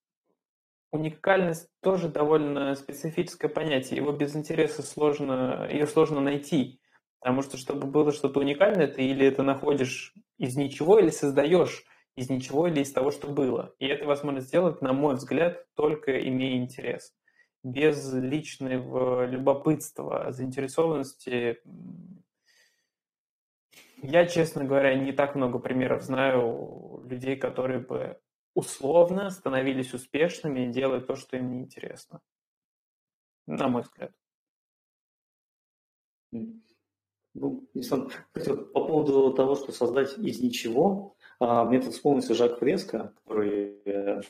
[0.92, 3.98] уникальность тоже довольно специфическое понятие.
[3.98, 6.80] Его без интереса сложно, ее сложно найти.
[7.20, 11.84] Потому что, чтобы было что-то уникальное, ты или это находишь из ничего, или создаешь
[12.16, 13.74] из ничего, или из того, что было.
[13.78, 17.14] И это возможно сделать, на мой взгляд, только имея интерес.
[17.62, 21.58] Без личного любопытства, заинтересованности
[24.02, 28.18] я, честно говоря, не так много примеров знаю людей, которые бы
[28.54, 32.20] условно становились успешными, делая то, что им неинтересно.
[33.46, 34.12] На мой взгляд.
[36.32, 43.80] Ну, по поводу того, что создать из ничего, а, мне тут вспомнился Жак Фреско, который,
[43.84, 44.20] э,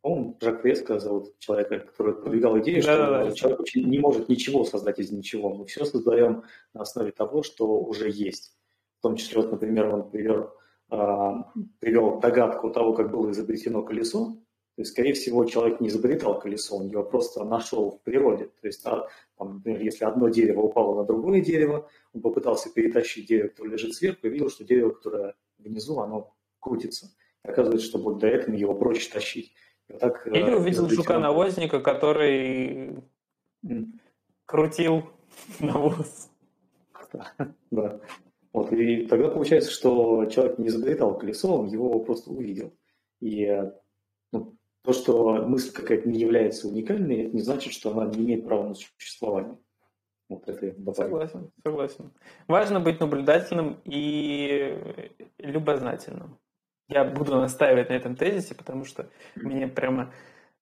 [0.00, 3.80] по-моему, Жак Фреско зовут человека, который продвигал идею, да, что да, человек да.
[3.80, 5.54] не может ничего создать из ничего.
[5.54, 8.57] Мы все создаем на основе того, что уже есть.
[8.98, 10.52] В том числе, вот, например, он привел,
[10.90, 14.36] а, привел догадку того, как было изобретено колесо.
[14.74, 18.46] То есть, скорее всего, человек не изобретал колесо, он его просто нашел в природе.
[18.60, 23.26] То есть, а, там, например, если одно дерево упало на другое дерево, он попытался перетащить
[23.26, 27.10] дерево, которое лежит сверху, и видел, что дерево, которое внизу, оно крутится.
[27.44, 29.52] И оказывается, что до этого его проще тащить.
[29.88, 33.02] Вот так, э, Или увидел жука-навозника, который
[33.64, 33.86] mm.
[34.44, 35.04] крутил
[35.60, 36.30] навоз.
[37.70, 38.00] Да.
[38.52, 42.74] Вот, и тогда получается, что человек не изобретал колесо, он его просто увидел.
[43.20, 43.46] И
[44.32, 48.46] ну, то, что мысль какая-то не является уникальной, это не значит, что она не имеет
[48.46, 49.58] права на существование.
[50.28, 52.12] Вот это Согласен, согласен.
[52.46, 54.78] Важно быть наблюдательным и
[55.38, 56.38] любознательным.
[56.88, 60.12] Я буду настаивать на этом тезисе, потому что мне прямо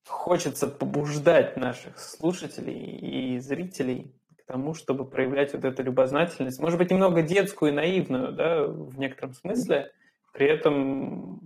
[0.07, 4.15] хочется побуждать наших слушателей и зрителей
[4.47, 8.97] к тому, чтобы проявлять вот эту любознательность, может быть, немного детскую и наивную, да, в
[8.97, 9.93] некотором смысле,
[10.33, 11.41] при этом,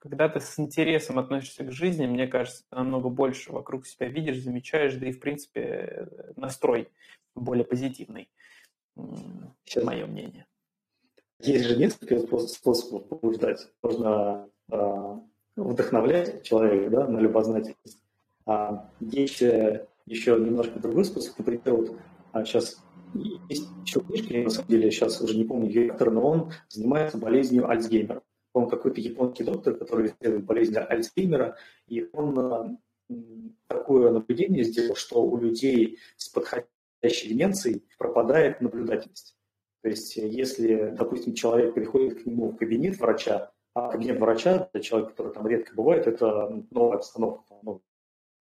[0.00, 4.42] когда ты с интересом относишься к жизни, мне кажется, ты намного больше вокруг себя видишь,
[4.42, 6.88] замечаешь, да и, в принципе, настрой
[7.36, 8.28] более позитивный,
[9.64, 9.84] Сейчас.
[9.84, 10.46] мое мнение.
[11.38, 13.68] Есть же несколько способов побуждать.
[13.80, 15.16] Можно э,
[15.54, 18.02] вдохновлять человека да, на любознательность.
[18.44, 21.38] А есть еще немножко другой способ.
[21.38, 21.96] Например, вот
[22.32, 22.82] а сейчас
[23.48, 27.18] есть еще книжки, на самом деле сейчас уже не помню ее автора, но он занимается
[27.18, 28.22] болезнью Альцгеймера.
[28.52, 31.56] Он какой-то японский доктор, который исследует болезнь Альцгеймера,
[31.86, 32.78] и он
[33.66, 39.36] такое наблюдение сделал, что у людей с подходящей деменцией пропадает наблюдательность.
[39.82, 44.82] То есть если, допустим, человек приходит к нему в кабинет врача, а кабинет врача для
[44.82, 47.80] человека, который там редко бывает, это новая обстановка, много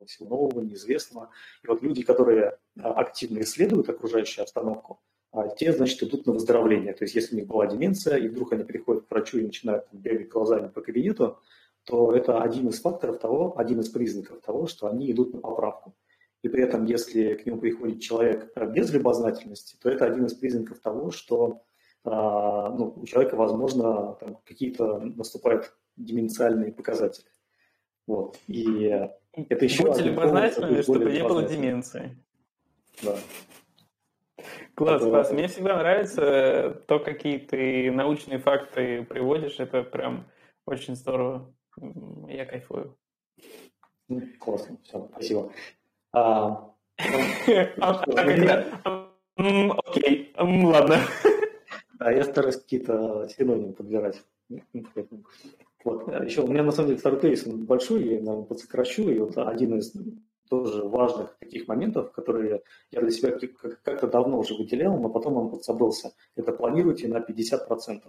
[0.06, 1.30] всего нового, неизвестного.
[1.64, 6.94] И вот люди, которые а, активно исследуют окружающую обстановку, а, те, значит, идут на выздоровление.
[6.94, 9.90] То есть если у них была деменция, и вдруг они приходят к врачу и начинают
[9.90, 11.40] там, бегать глазами по кабинету,
[11.86, 15.96] то это один из факторов того, один из признаков того, что они идут на поправку.
[16.42, 20.34] И при этом, если к нему приходит человек э, без любознательности, то это один из
[20.34, 21.64] признаков того, что
[22.06, 27.28] а, ну, у человека, возможно, какие-то наступают деменциальные показатели.
[28.08, 28.38] Вот.
[28.48, 32.18] И это еще Будьте любознательными, чтобы не было деменции.
[33.02, 33.16] Да.
[34.76, 35.10] Класс, это...
[35.10, 35.32] класс.
[35.32, 39.60] Мне всегда нравится то, какие ты научные факты приводишь.
[39.60, 40.28] Это прям
[40.66, 41.54] очень здорово.
[42.28, 42.98] Я кайфую.
[44.40, 45.54] Классно, все, спасибо.
[46.14, 46.74] А,
[49.38, 50.98] окей, ладно.
[52.00, 54.24] Да, я стараюсь какие-то синонимы подбирать.
[55.84, 56.08] Вот.
[56.24, 59.10] Еще у меня на самом деле второй тезис большой, я, наверное, подсокращу.
[59.10, 59.94] И вот один из
[60.50, 63.38] тоже важных таких моментов, которые я для себя
[63.84, 66.12] как-то давно уже выделял, но потом он подзабылся.
[66.36, 68.02] Это планируйте на 50%.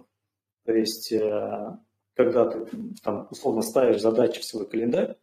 [0.65, 1.77] То есть, э,
[2.15, 2.67] когда ты
[3.03, 5.17] там условно ставишь задачи в свой календарь,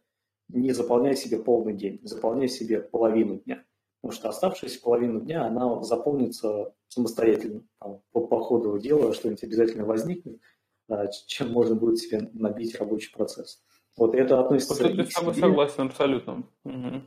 [0.47, 3.63] не заполняй себе полный день, заполняй себе половину дня.
[4.01, 7.63] Потому что оставшаяся половина дня, она заполнится самостоятельно.
[7.79, 10.39] Там, по, по ходу дела что-нибудь обязательно возникнет,
[11.27, 13.61] чем можно будет себе набить рабочий процесс.
[13.97, 14.81] Вот это относится...
[14.83, 16.47] Вот это тобой согласен абсолютно.
[16.63, 17.01] Угу.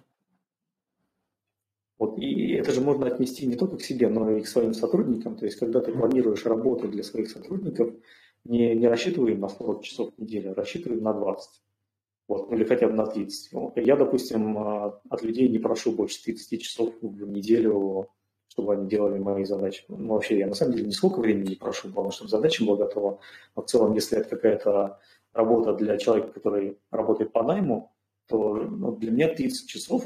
[1.98, 5.36] Вот, и это же можно отнести не только к себе, но и к своим сотрудникам.
[5.36, 7.94] То есть, когда ты планируешь работу для своих сотрудников,
[8.44, 11.62] не, не рассчитывай на 40 часов в неделю, а рассчитывай на 20
[12.32, 13.52] вот, ну, или хотя бы на 30.
[13.76, 18.08] Я, допустим, а, от людей не прошу больше 30 часов в неделю,
[18.52, 19.82] чтобы они делали мои задачи.
[19.88, 23.18] Ну, вообще, я на самом деле не сколько времени прошу, главное, чтобы задача была готова.
[23.56, 24.98] Но в целом, если это какая-то
[25.32, 27.94] работа для человека, который работает по найму,
[28.28, 30.04] то ну, для меня 30 часов,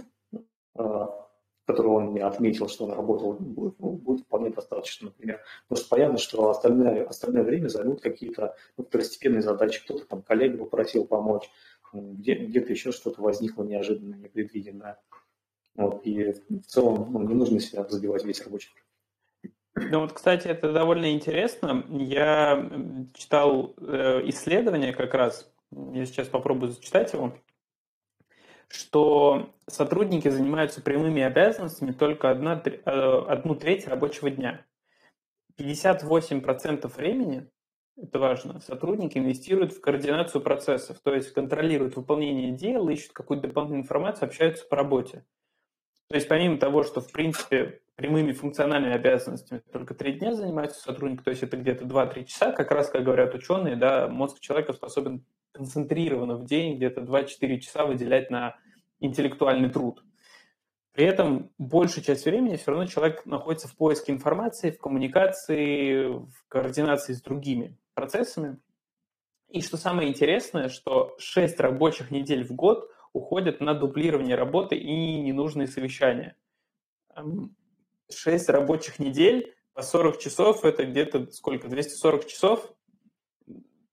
[0.76, 1.26] а,
[1.66, 5.40] которые он мне отметил, что он работал, будет, будет вполне достаточно, например.
[5.66, 9.82] Потому что понятно, что остальное, остальное время займут какие-то ну, второстепенные задачи.
[9.82, 11.50] Кто-то там коллега попросил помочь,
[11.92, 15.00] где, где-то еще что-то возникло неожиданно, непредвиденное.
[15.76, 18.70] Вот, и в целом ну, не нужно себя забивать весь рабочий
[19.78, 21.84] ну вот, кстати, это довольно интересно.
[21.90, 22.66] Я
[23.12, 25.52] читал э, исследование как раз,
[25.92, 27.36] я сейчас попробую зачитать его,
[28.68, 32.90] что сотрудники занимаются прямыми обязанностями только одна, э,
[33.28, 34.64] одну треть рабочего дня.
[35.58, 37.46] 58% времени
[37.98, 43.84] это важно, сотрудники инвестируют в координацию процессов, то есть контролируют выполнение дел, ищут какую-то дополнительную
[43.84, 45.24] информацию, общаются по работе.
[46.08, 51.22] То есть помимо того, что в принципе прямыми функциональными обязанностями только три дня занимаются сотрудники,
[51.22, 55.24] то есть это где-то 2-3 часа, как раз, как говорят ученые, да, мозг человека способен
[55.52, 58.56] концентрированно в день где-то 2-4 часа выделять на
[59.00, 60.04] интеллектуальный труд.
[60.92, 66.48] При этом большую часть времени все равно человек находится в поиске информации, в коммуникации, в
[66.48, 68.58] координации с другими процессами.
[69.48, 75.20] И что самое интересное, что 6 рабочих недель в год уходят на дублирование работы и
[75.20, 76.36] ненужные совещания.
[78.10, 82.72] 6 рабочих недель по 40 часов, это где-то сколько, 240 часов?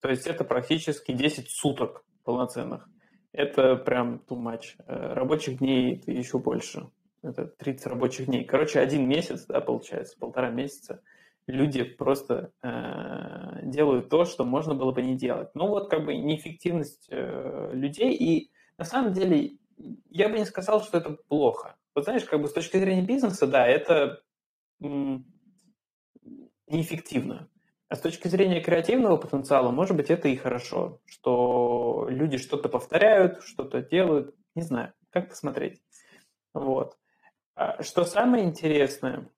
[0.01, 2.89] То есть это практически 10 суток полноценных.
[3.31, 4.75] Это прям too much.
[4.85, 6.89] Э, рабочих дней это еще больше.
[7.21, 8.43] Это 30 рабочих дней.
[8.43, 11.01] Короче, один месяц, да, получается, полтора месяца
[11.47, 15.49] люди просто э, делают то, что можно было бы не делать.
[15.55, 18.13] Ну вот как бы неэффективность э, людей.
[18.13, 19.57] И на самом деле
[20.09, 21.75] я бы не сказал, что это плохо.
[21.95, 24.21] Вот знаешь, как бы с точки зрения бизнеса, да, это
[26.67, 27.49] неэффективно.
[27.89, 33.43] А с точки зрения креативного потенциала, может быть, это и хорошо, что люди что-то повторяют,
[33.43, 35.81] что-то делают, не знаю, как посмотреть.
[36.53, 36.97] Вот.
[37.55, 39.29] А что самое интересное,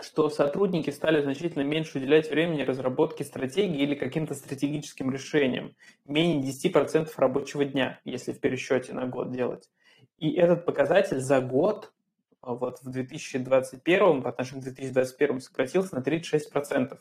[0.00, 5.74] что сотрудники стали значительно меньше уделять времени разработке стратегии или каким-то стратегическим решениям.
[6.04, 9.70] Менее 10% рабочего дня, если в пересчете на год делать.
[10.18, 11.92] И этот показатель за год
[12.40, 16.98] вот в 2021 по отношению к 2021 сократился на 36%.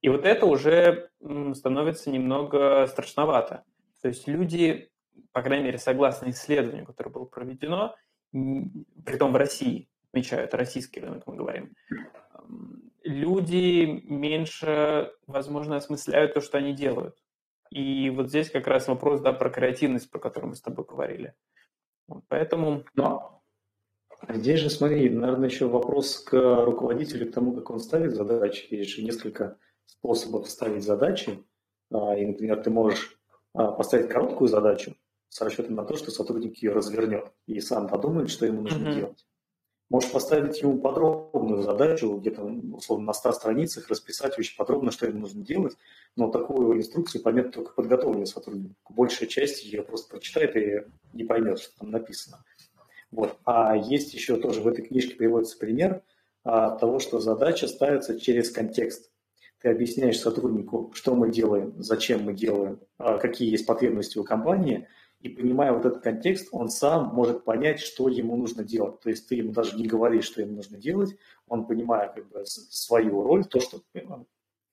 [0.00, 1.10] И вот это уже
[1.54, 3.64] становится немного страшновато.
[4.02, 4.90] То есть люди,
[5.32, 7.94] по крайней мере, согласно исследованию, которое было проведено,
[8.32, 11.74] при том в России, отмечают российский рынок, мы говорим,
[13.02, 17.16] люди меньше, возможно, осмысляют то, что они делают.
[17.70, 21.34] И вот здесь как раз вопрос да, про креативность, про которую мы с тобой говорили.
[22.28, 22.84] Поэтому...
[22.94, 23.42] Но
[24.28, 26.32] здесь же, смотри, наверное, еще вопрос к
[26.64, 28.72] руководителю, к тому, как он ставит задачи.
[28.72, 31.42] Есть же несколько способов ставить задачи.
[31.92, 33.18] А, и, например, ты можешь
[33.54, 34.94] а, поставить короткую задачу
[35.28, 38.94] с расчетом на то, что сотрудник ее развернет и сам подумает, что ему нужно mm-hmm.
[38.94, 39.26] делать.
[39.90, 45.20] Можешь поставить ему подробную задачу, где-то, условно, на 100 страницах, расписать очень подробно, что ему
[45.20, 45.76] нужно делать,
[46.16, 48.72] но такую инструкцию поймет только подготовленный сотрудник.
[48.88, 52.44] Большая часть ее просто прочитает и не поймет, что там написано.
[53.10, 53.36] Вот.
[53.44, 56.02] А есть еще тоже в этой книжке приводится пример
[56.42, 59.10] а, того, что задача ставится через контекст
[59.64, 64.88] ты объясняешь сотруднику, что мы делаем, зачем мы делаем, а, какие есть потребности у компании,
[65.24, 69.00] и понимая вот этот контекст, он сам может понять, что ему нужно делать.
[69.00, 71.16] То есть ты ему даже не говоришь, что ему нужно делать,
[71.48, 73.80] он понимает как бы свою роль, то, что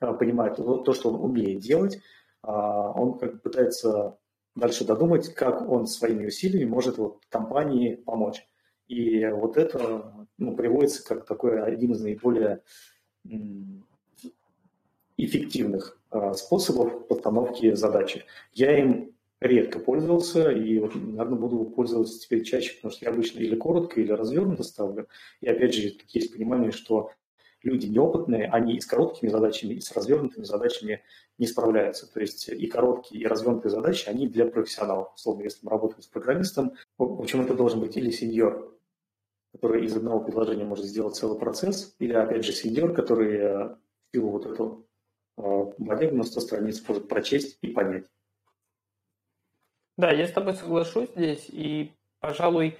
[0.02, 2.02] а, понимает то, что он умеет делать,
[2.42, 4.18] а, он как бы пытается
[4.54, 8.46] дальше додумать, как он своими усилиями может вот компании помочь.
[8.90, 12.62] И вот это ну, приводится как такой один из наиболее
[15.16, 18.26] эффективных а, способов постановки задачи.
[18.52, 23.40] Я им редко пользовался, и, вот, наверное, буду пользоваться теперь чаще, потому что я обычно
[23.40, 25.08] или коротко, или развернуто ставлю.
[25.42, 27.12] И, опять же, есть понимание, что
[27.64, 31.02] люди неопытные, они и с короткими задачами, и с развернутыми задачами
[31.38, 32.12] не справляются.
[32.12, 35.14] То есть и короткие, и развернутые задачи, они для профессионалов.
[35.16, 38.78] Условно, если мы работаем с программистом, в общем, это должен быть или сеньор,
[39.54, 43.78] который из одного предложения может сделать целый процесс, или, опять же, сеньор, который э, в
[44.14, 44.84] силу вот этого
[45.38, 48.06] Вадим на 100 страниц может прочесть и понять.
[50.02, 51.92] Да, я с тобой соглашусь здесь, и,
[52.22, 52.76] пожалуй,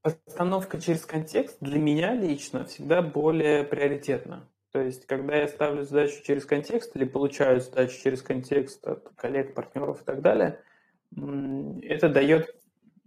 [0.00, 4.48] постановка через контекст для меня лично всегда более приоритетна.
[4.72, 9.52] То есть, когда я ставлю задачу через контекст или получаю задачу через контекст от коллег,
[9.52, 10.62] партнеров и так далее,
[11.82, 12.56] это дает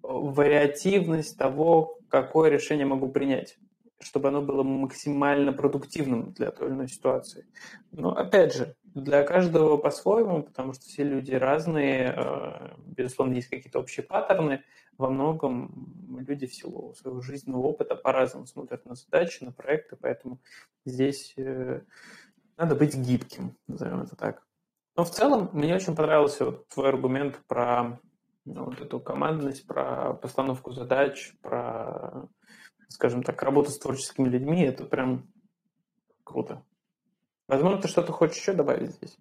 [0.03, 3.57] вариативность того, какое решение могу принять
[4.03, 7.45] чтобы оно было максимально продуктивным для той или иной ситуации.
[7.91, 13.79] Но опять же, для каждого по-своему, потому что все люди разные, э, безусловно, есть какие-то
[13.79, 14.63] общие паттерны.
[14.97, 20.39] Во многом люди в силу своего жизненного опыта по-разному смотрят на задачи, на проекты, поэтому
[20.85, 21.81] здесь э,
[22.57, 24.43] надо быть гибким, назовем это так.
[24.95, 27.99] Но в целом мне очень понравился вот твой аргумент про
[28.45, 32.27] ну, вот эту командность, про постановку задач, про
[32.93, 35.27] скажем так, работа с творческими людьми, это прям
[36.23, 36.63] круто.
[37.47, 39.17] Возможно, ты что-то хочешь еще добавить здесь?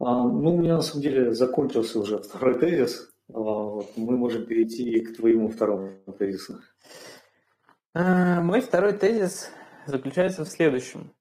[0.00, 3.10] А, ну, у меня на самом деле закончился уже второй тезис.
[3.32, 6.60] А, мы можем перейти к твоему второму тезису.
[7.94, 9.50] А, мой второй тезис
[9.86, 11.12] заключается в следующем.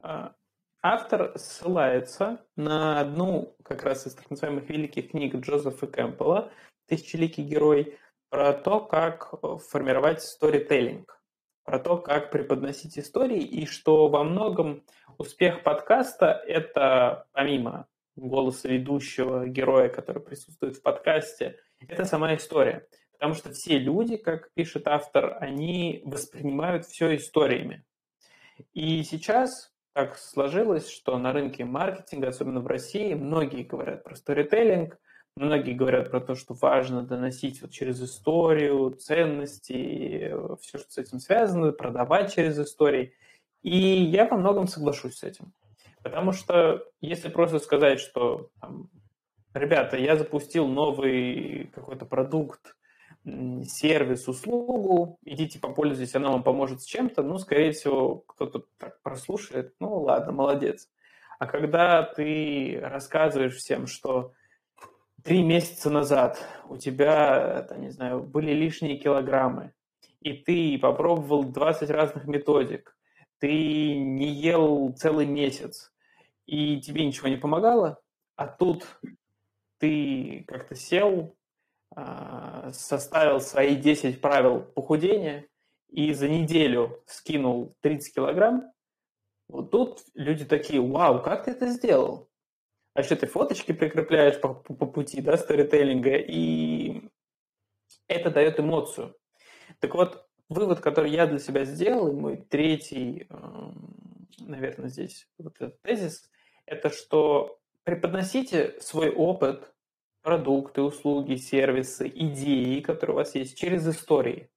[0.00, 0.34] А,
[0.80, 6.50] автор ссылается на одну как раз из так называемых великих книг Джозефа Кэмпбелла
[6.86, 7.98] «Тысячеликий герой»,
[8.34, 11.13] про то, как э, формировать сторителлинг,
[11.64, 14.84] про то, как преподносить истории, и что во многом
[15.18, 17.86] успех подкаста– это помимо
[18.16, 22.86] голоса ведущего, героя, который присутствует в подкасте, это сама история.
[23.12, 27.84] Потому что все люди, как пишет автор, они воспринимают все историями.
[28.72, 34.98] И сейчас так сложилось, что на рынке маркетинга, особенно в России, многие говорят про сторителлинг,
[35.36, 41.18] Многие говорят про то, что важно доносить вот через историю, ценности, все, что с этим
[41.18, 43.12] связано, продавать через истории.
[43.62, 45.52] И я во многом соглашусь с этим.
[46.04, 48.90] Потому что если просто сказать, что там,
[49.54, 52.76] ребята, я запустил новый какой-то продукт,
[53.24, 59.74] сервис, услугу, идите попользуйтесь, она вам поможет с чем-то, ну, скорее всего, кто-то так прослушает,
[59.80, 60.90] ну, ладно, молодец.
[61.38, 64.32] А когда ты рассказываешь всем, что
[65.24, 69.72] три месяца назад у тебя, там, не знаю, были лишние килограммы,
[70.20, 72.96] и ты попробовал 20 разных методик,
[73.38, 75.92] ты не ел целый месяц,
[76.46, 77.98] и тебе ничего не помогало,
[78.36, 78.86] а тут
[79.78, 81.34] ты как-то сел,
[81.96, 85.46] а, составил свои 10 правил похудения
[85.88, 88.70] и за неделю скинул 30 килограмм,
[89.48, 92.28] вот тут люди такие, вау, как ты это сделал?
[92.94, 97.02] А еще ты фоточки прикрепляешь по, по, по пути, да, сторителлинга, и
[98.06, 99.16] это дает эмоцию.
[99.80, 105.56] Так вот, вывод, который я для себя сделал, и мой третий, эм, наверное, здесь вот
[105.56, 106.30] этот тезис,
[106.66, 109.74] это что преподносите свой опыт,
[110.22, 114.50] продукты, услуги, сервисы, идеи, которые у вас есть, через истории.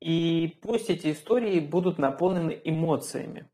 [0.00, 3.48] И пусть эти истории будут наполнены эмоциями.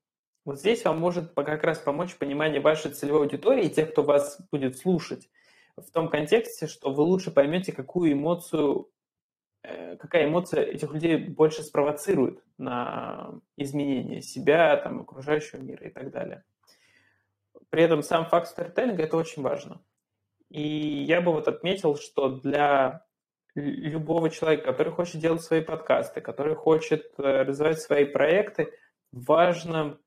[0.44, 4.40] Вот здесь вам может как раз помочь понимание вашей целевой аудитории и тех, кто вас
[4.50, 5.28] будет слушать,
[5.76, 8.90] в том контексте, что вы лучше поймете, какую эмоцию,
[9.62, 16.10] э, какая эмоция этих людей больше спровоцирует на изменение себя, там, окружающего мира и так
[16.10, 16.44] далее.
[17.70, 19.80] При этом сам факт сторителлинга– это очень важно.
[20.50, 23.04] И я бы вот отметил, что для
[23.54, 28.72] любого человека, который хочет делать свои подкасты, который хочет э, развивать свои проекты,
[29.12, 29.98] важно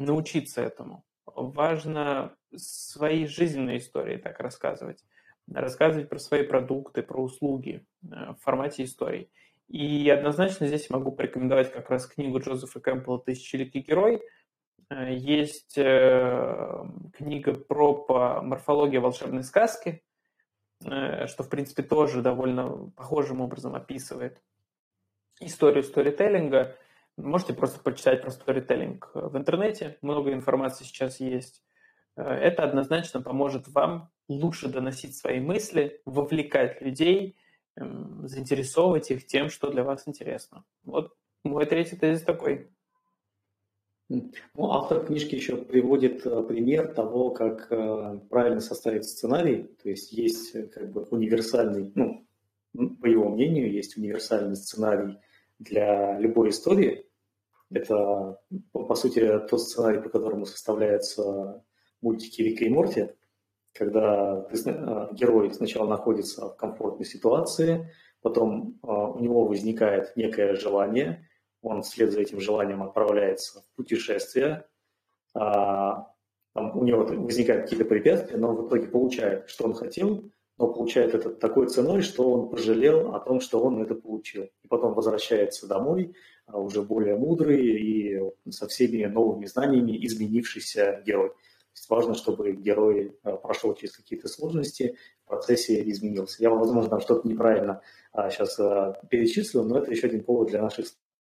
[0.00, 1.04] научиться этому.
[1.26, 5.04] Важно свои жизненные истории так рассказывать.
[5.52, 9.30] Рассказывать про свои продукты, про услуги э, в формате историй.
[9.68, 14.22] И однозначно здесь могу порекомендовать как раз книгу Джозефа Кэмпбелла «Тысячеликий герой».
[14.90, 20.02] Э, есть книга про морфологию волшебной сказки,
[20.84, 24.42] Э, что, в принципе, тоже довольно похожим образом описывает
[25.40, 26.76] историю сторителлинга.
[27.16, 31.62] Можете просто почитать про сторителлинг в интернете, много информации сейчас есть.
[32.16, 37.36] Э, это однозначно поможет вам лучше доносить свои мысли, вовлекать людей,
[37.76, 40.64] эм, заинтересовывать их тем, что для вас интересно.
[40.84, 42.68] Вот мой третий тезис такой.
[44.08, 44.30] Ну,
[44.70, 49.64] автор книжки еще приводит э, пример того, как э, правильно составить сценарий.
[49.82, 52.26] То есть есть как бы универсальный, ну,
[53.00, 55.18] по его мнению, есть универсальный сценарий
[55.58, 57.05] для любой истории.
[57.70, 58.40] Это,
[58.72, 61.64] по сути, тот сценарий, по которому составляются
[62.00, 63.08] мультики Рика и Морти,
[63.72, 64.56] когда ты,
[65.12, 67.90] герой сначала находится в комфортной ситуации,
[68.22, 71.28] потом у него возникает некое желание–
[71.66, 74.66] он вслед за этим желанием отправляется в путешествие,
[75.34, 76.12] а,
[76.54, 81.14] там у него возникают какие-то препятствия, но в итоге получает, что он хотел, но получает
[81.14, 84.44] это такой ценой, что он пожалел о том, что он это получил.
[84.62, 86.16] И потом возвращается домой, а,
[86.52, 88.20] уже более мудрый и
[88.50, 91.30] со всеми новыми знаниями изменившийся герой.
[91.30, 96.42] То есть важно, чтобы герой а, прошел через какие-то сложности, в процессе изменился.
[96.42, 97.82] Я, возможно, что-то неправильно
[98.30, 98.56] сейчас
[99.10, 100.86] перечислил, но это еще один повод для наших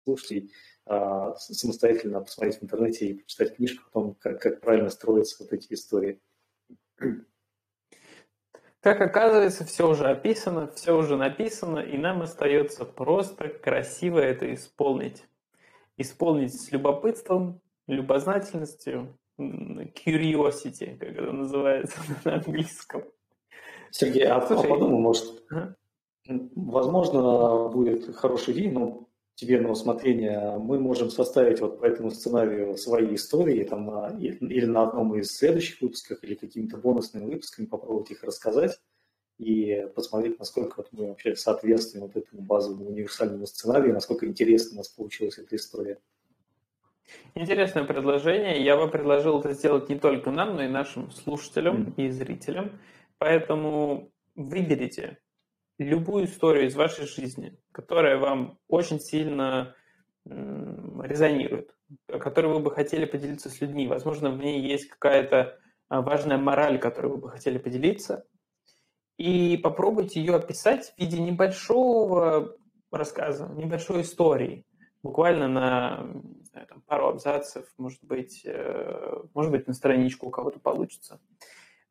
[0.04, 0.50] слушателей
[0.86, 5.52] а, самостоятельно посмотреть в интернете и почитать книжку о том, как, как правильно строятся вот
[5.52, 6.20] эти истории.
[8.80, 15.24] Как оказывается, все уже описано, все уже написано, и нам остается просто красиво это исполнить.
[15.98, 23.04] Исполнить с любопытством, любознательностью, curiosity, как это называется на английском.
[23.90, 25.76] Сергей, а, Слушай, а подумай, может, ага.
[26.54, 29.09] возможно, будет хороший идея, но
[29.40, 34.66] тебе на усмотрение, мы можем составить вот по этому сценарию свои истории там, на, или
[34.66, 38.78] на одном из следующих выпусков, или какими-то бонусными выпусками попробовать их рассказать
[39.38, 44.76] и посмотреть, насколько вот мы вообще соответствуем вот этому базовому универсальному сценарию, насколько интересно у
[44.76, 45.98] нас получилась эта история.
[47.34, 48.62] Интересное предложение.
[48.62, 52.04] Я бы предложил это сделать не только нам, но и нашим слушателям mm.
[52.04, 52.78] и зрителям.
[53.16, 55.18] Поэтому выберите
[55.84, 59.74] любую историю из вашей жизни, которая вам очень сильно
[60.24, 61.74] резонирует,
[62.06, 63.88] которой вы бы хотели поделиться с людьми.
[63.88, 65.58] Возможно, в ней есть какая-то
[65.88, 68.26] а, важная мораль, которой вы бы хотели поделиться.
[69.16, 72.56] И попробуйте ее описать в виде небольшого
[72.92, 74.66] рассказа, небольшой истории,
[75.02, 80.60] буквально на знаю, там, пару абзацев, может быть, э, может быть, на страничку у кого-то
[80.60, 81.20] получится.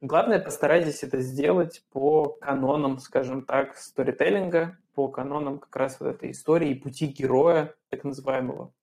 [0.02, 6.32] Главное, постарайтесь это сделать по канонам, скажем так, сторителлинга, по канонам как раз вот этой
[6.32, 8.74] истории, пути героя, так называемого.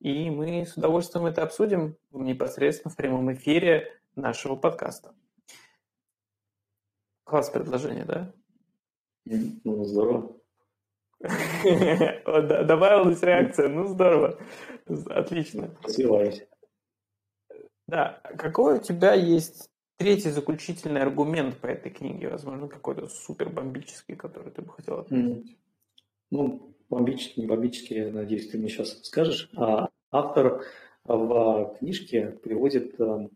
[0.00, 5.14] И мы с удовольствием это обсудим непосредственно в прямом эфире нашего подкаста.
[7.24, 8.32] Класс предложение, да?
[9.26, 10.34] Ну, здорово.
[11.20, 14.38] Добавилась реакция, ну здорово,
[15.10, 15.76] отлично.
[15.82, 16.46] Развиваюсь.
[17.86, 19.71] Да, какой у тебя есть
[20.02, 25.56] третий заключительный аргумент по этой книге, возможно, какой-то супер бомбический, который ты бы хотел отметить?
[26.30, 29.48] Ну, бомбический, не бомбический, я надеюсь, ты мне сейчас скажешь.
[29.56, 30.64] А автор
[31.04, 33.28] в книжке приводит э,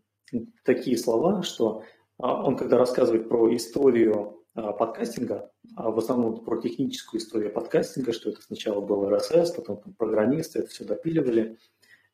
[0.63, 1.83] такие слова, что
[2.17, 8.11] а, он, когда рассказывает про историю а, подкастинга, а в основном про техническую историю подкастинга,
[8.11, 11.59] что это сначала был RSS, потом там, программисты это все допиливали,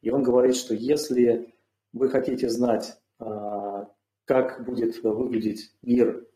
[0.01, 1.55] и он говорит, что если
[1.91, 3.87] вы хотите знать, а,
[4.25, 6.27] как будет выглядеть мир,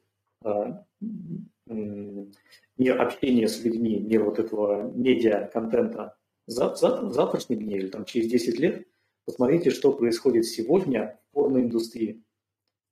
[1.66, 6.18] мир общения с людьми, мир вот этого медиа-контента
[6.48, 8.88] в завтрашнем дне или там через 10 лет,
[9.26, 12.24] посмотрите, что происходит сегодня в порноиндустрии.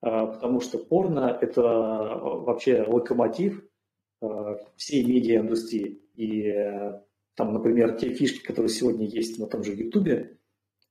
[0.01, 3.63] А, потому что порно– это вообще локомотив
[4.21, 6.01] а, всей медиаиндустрии.
[6.15, 7.01] И э,
[7.35, 10.37] там, например, те фишки, которые сегодня есть на том же Ютубе,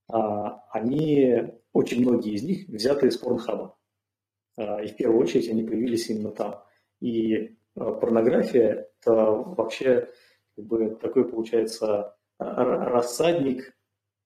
[0.09, 3.77] а, они, очень многие из них взяты из порнхаба.
[4.57, 6.63] И в первую очередь они появились именно там.
[7.01, 10.09] И порнография– это вообще
[10.57, 13.77] как бы такой, получается, рассадник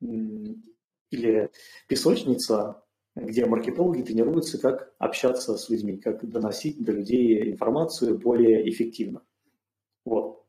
[0.00, 1.50] или
[1.88, 2.82] песочница,
[3.16, 9.22] где маркетологи тренируются, как общаться с людьми, как доносить до людей информацию более эффективно.
[10.04, 10.44] Вот.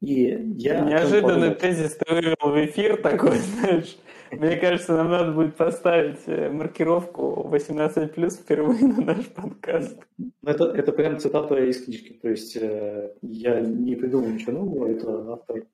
[0.00, 0.24] И
[0.56, 3.96] я Неожиданный тезис ты вывел в эфир такой, знаешь.
[4.38, 9.98] Мне кажется, нам надо будет поставить э, маркировку 18+, впервые на наш подкаст.
[10.18, 12.18] Ну, это, это прям цитата из книжки.
[12.20, 15.64] То есть э, я не придумал ничего нового, это автор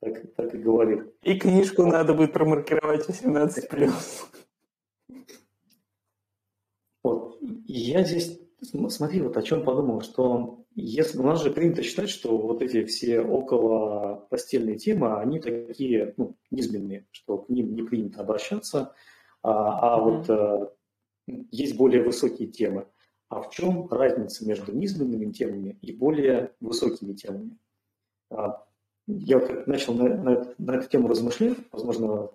[0.00, 1.12] так, так и говорит.
[1.22, 3.92] И книжку надо будет промаркировать 18+.
[7.02, 7.38] Вот.
[7.66, 8.40] Я здесь,
[8.88, 12.84] смотри, вот о чем подумал, что если у нас же принято считать, что вот эти
[12.84, 18.94] все около постельные темы, они такие ну, низменные, что к ним не принято обращаться,
[19.42, 20.04] а, а mm-hmm.
[20.04, 20.72] вот а,
[21.50, 22.86] есть более высокие темы.
[23.28, 27.58] А в чем разница между низменными темами и более высокими темами?
[28.30, 28.64] А,
[29.06, 32.30] я вот начал на, на, на эту тему размышлять, возможно,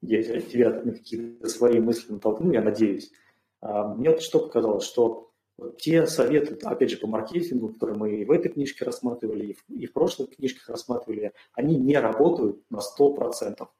[0.00, 3.12] я тебя на какие-то свои мысли натолкну, я надеюсь.
[3.60, 5.30] А, мне вот что показалось, что
[5.78, 9.64] те советы, опять же, по маркетингу, которые мы и в этой книжке рассматривали, и в,
[9.68, 13.56] и в прошлых книжках рассматривали, они не работают на 100%.
[13.56, 13.70] То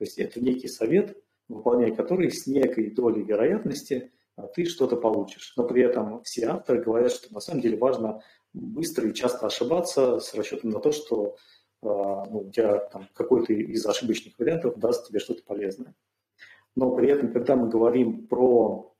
[0.00, 1.16] есть это некий совет,
[1.48, 5.54] выполняя который с некой долей вероятности а, ты что-то получишь.
[5.56, 8.20] Но при этом все авторы говорят, что на самом деле важно
[8.52, 11.36] быстро и часто ошибаться с расчетом на то, что
[11.82, 15.94] а, ну, у тебя там, какой-то из ошибочных вариантов даст тебе что-то полезное.
[16.76, 18.93] Но при этом, когда мы говорим про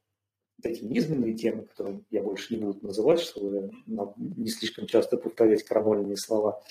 [0.65, 6.17] такие низменные темы, которые я больше не буду называть, чтобы не слишком часто повторять крамольные
[6.17, 6.63] слова,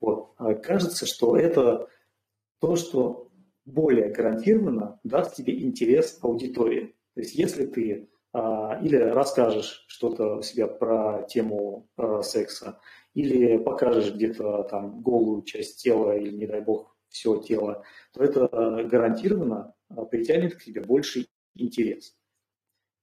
[0.00, 1.88] вот, а кажется, что это
[2.60, 3.30] то, что
[3.64, 6.94] более гарантированно даст тебе интерес аудитории.
[7.14, 12.80] То есть если ты а, или расскажешь что-то у себя про тему про секса,
[13.14, 18.48] или покажешь где-то там голую часть тела или, не дай бог, все тело, то это
[18.90, 22.17] гарантированно а, притянет к тебе больше интерес.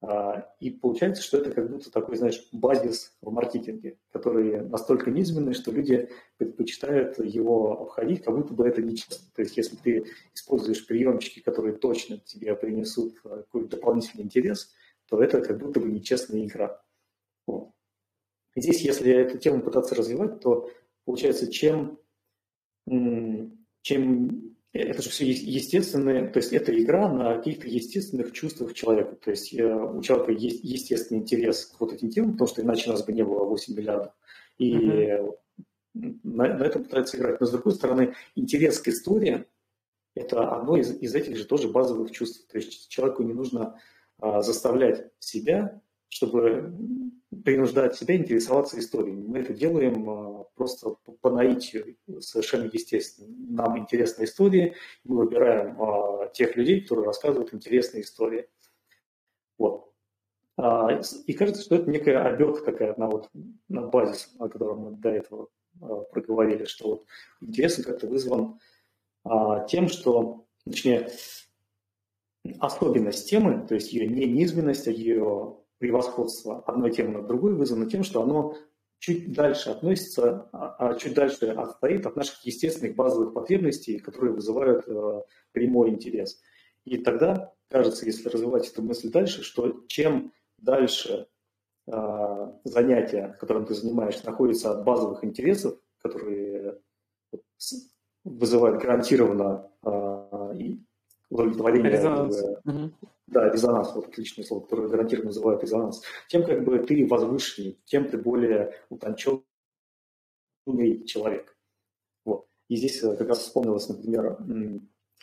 [0.01, 5.53] А, и получается, что это как будто такой, знаешь, базис в маркетинге, который настолько низменный,
[5.53, 9.27] что люди предпочитают его обходить, как будто бы это нечестно.
[9.35, 14.73] То есть если ты используешь приемчики, которые точно тебе принесут а, какой-то дополнительный интерес,
[15.07, 16.81] то это как будто бы нечестная игра.
[17.47, 17.71] Вот.
[18.55, 20.69] Здесь, если эту тему пытаться развивать, то
[21.03, 21.99] получается, чем,
[23.81, 29.15] чем это же все естественное, то есть это игра на каких-то естественных чувствах человека.
[29.15, 32.89] То есть э, у человека есть естественный интерес к вот этим темам, потому что иначе
[32.89, 34.13] у нас бы не было 8 миллиардов.
[34.57, 36.19] И mm-hmm.
[36.23, 37.39] на, на этом пытаются играть.
[37.39, 39.45] Но с другой стороны, интерес к истории–
[40.15, 42.45] это одно из, из этих же тоже базовых чувств.
[42.51, 43.79] То есть человеку не нужно
[44.19, 45.81] а, заставлять себя
[46.15, 46.73] чтобы
[47.43, 49.15] принуждать себя интересоваться историей.
[49.15, 53.27] Мы это делаем а, просто по наитию, совершенно естественно.
[53.49, 58.47] Нам интересны истории, мы выбираем а, тех людей, которые рассказывают интересные истории.
[59.57, 59.91] Вот.
[60.57, 63.29] А, и кажется, что это некая обертка такая на, вот,
[63.67, 65.49] на базис, о котором мы до этого
[66.11, 67.05] проговорили, что вот
[67.41, 68.59] интерес как-то вызван
[69.67, 71.09] тем, что, точнее,
[72.59, 77.89] особенность темы, то есть ее не низменность, а ее превосходство одной темы над другой вызвано
[77.89, 78.55] тем, что оно
[79.05, 84.83] чуть дальше относится, а, а чуть дальше отстоит от наших естественных базовых потребностей, которые вызывают
[84.87, 86.41] э, прямой интерес.
[86.85, 91.27] И тогда кажется, если развивать эту мысль дальше, что чем дальше
[91.85, 96.79] э, занятие, которым ты занимаешься, находится от базовых интересов, которые
[98.23, 100.77] вызывают гарантированно э,
[101.29, 101.91] удовлетворение.
[101.91, 102.43] Резонанс.
[102.65, 102.91] Угу.
[103.27, 106.01] Да, резонанс, вот отличное слово, которое гарантированно вызывает резонанс.
[106.27, 109.43] Тем как бы ты возвышеннее, тем ты более утонченный
[111.05, 111.55] человек.
[112.23, 112.47] Вот.
[112.67, 114.37] И здесь э, как раз вспомнилось, например,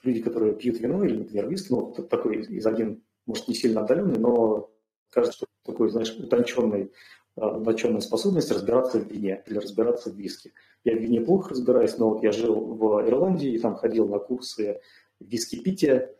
[0.02, 4.18] люди, которые пьют вино или, например, виски, ну, такой из один, может, не сильно отдаленный,
[4.18, 4.70] но
[5.10, 6.92] кажется, что такой, знаешь, утонченный,
[7.36, 10.52] а, утонченная способность разбираться в вине или разбираться в виске.
[10.84, 14.18] Я в вине плохо разбираюсь, но вот я жил в Ирландии и там ходил на
[14.18, 14.80] курсы
[15.20, 16.14] виски пития,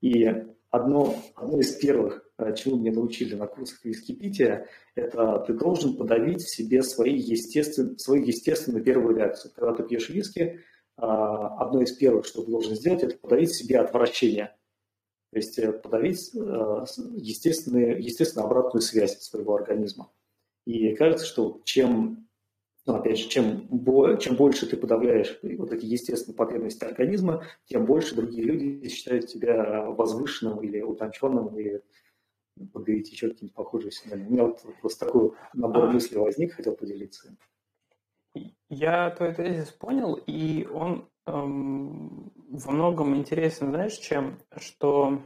[0.00, 0.46] и
[0.76, 5.96] одно, одно из первых, а, чему меня научили на курсах виски пития, это ты должен
[5.96, 9.52] подавить в себе свои естествен, свою естественную первую реакцию.
[9.54, 10.60] Когда ты пьешь виски,
[10.96, 14.56] а, одно из первых, что ты должен сделать, это подавить в себе отвращение.
[15.32, 16.84] То есть э, подавить э,
[17.16, 20.10] естественную, естественно обратную связь своего организма.
[20.64, 22.25] И кажется, что чем,
[22.86, 23.68] ну, опять же, чем,
[24.20, 29.90] чем больше ты подавляешь вот эти естественные потребности организма, тем больше другие люди считают тебя
[29.90, 31.82] возвышенным или утонченным, или
[32.72, 34.28] подберите еще какие-нибудь похожие синонимы.
[34.28, 35.92] У меня вот просто такой набор а.
[35.92, 37.36] мыслей возник, хотел поделиться.
[38.68, 45.22] Я твой тезис понял, и он эм, во многом интересен, знаешь, чем, что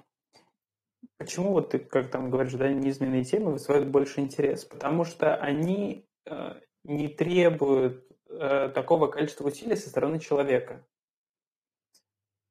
[1.19, 4.65] почему вот ты, как там говоришь, да, низменные темы вызывают больше интерес?
[4.65, 10.87] Потому что они э, не требуют э, такого количества усилий со стороны человека.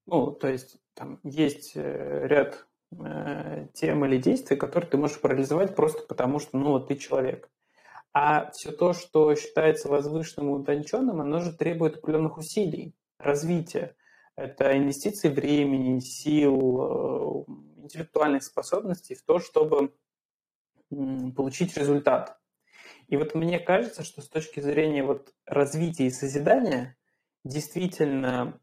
[0.06, 5.76] Ну, то есть там есть э, ряд э, тем или действий, которые ты можешь парализовать
[5.76, 7.50] просто потому, что, ну, ты человек.
[8.12, 13.96] А все то, что считается возвышенным и утонченным, оно же требует определенных усилий, развития.
[14.36, 17.52] Это инвестиции времени, сил, э,
[17.84, 19.94] интеллектуальных способностей в то, чтобы
[20.90, 22.39] получить результат.
[23.10, 26.96] И вот мне кажется, что с точки зрения вот развития и созидания,
[27.44, 28.60] действительно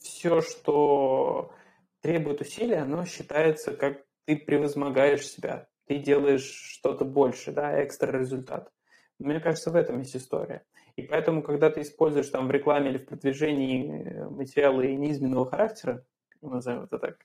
[0.00, 1.52] все, что
[2.00, 8.70] требует усилия, оно считается, как ты превозмогаешь себя ты делаешь что-то больше, да, экстра результат.
[9.18, 10.64] Мне кажется, в этом есть история.
[10.96, 16.04] И поэтому, когда ты используешь там в рекламе или в продвижении э, материалы неизменного характера,
[16.42, 17.18] назовем это так,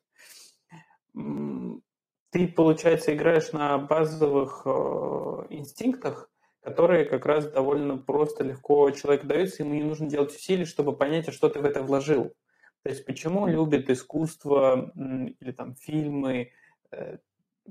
[2.32, 4.70] ты, получается, играешь на базовых э,
[5.50, 6.30] инстинктах,
[6.62, 11.28] которые как раз довольно просто, легко человеку даются, ему не нужно делать усилий, чтобы понять,
[11.28, 12.34] а что ты в это вложил.
[12.84, 16.52] То есть почему любят искусство или там фильмы,
[16.92, 17.18] э,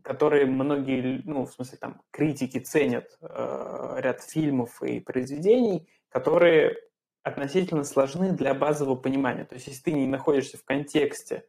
[0.03, 6.77] которые многие, ну, в смысле, там, критики ценят э, ряд фильмов и произведений, которые
[7.23, 9.45] относительно сложны для базового понимания.
[9.45, 11.45] То есть, если ты не находишься в контексте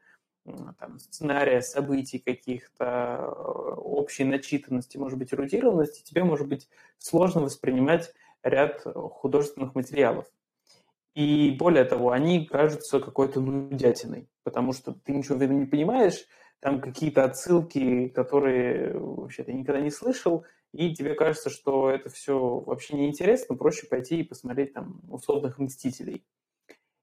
[0.80, 6.68] там, сценария, событий каких-то, э, общей начитанности, может быть, эрудированности, тебе может быть
[6.98, 8.14] сложно воспринимать
[8.44, 10.26] ряд художественных материалов.
[11.14, 16.26] И более того, они кажутся какой-то нудятиной, потому что ты ничего в этом не понимаешь,
[16.60, 22.60] там какие-то отсылки, которые вообще ты никогда не слышал, и тебе кажется, что это все
[22.60, 26.24] вообще неинтересно, проще пойти и посмотреть там условных «Мстителей».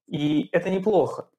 [0.07, 1.29] И это неплохо.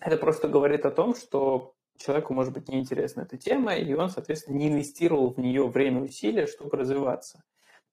[0.00, 4.56] Это просто говорит о том, что человеку может быть неинтересна эта тема, и он, соответственно,
[4.56, 7.42] не инвестировал в нее время и усилия, чтобы развиваться.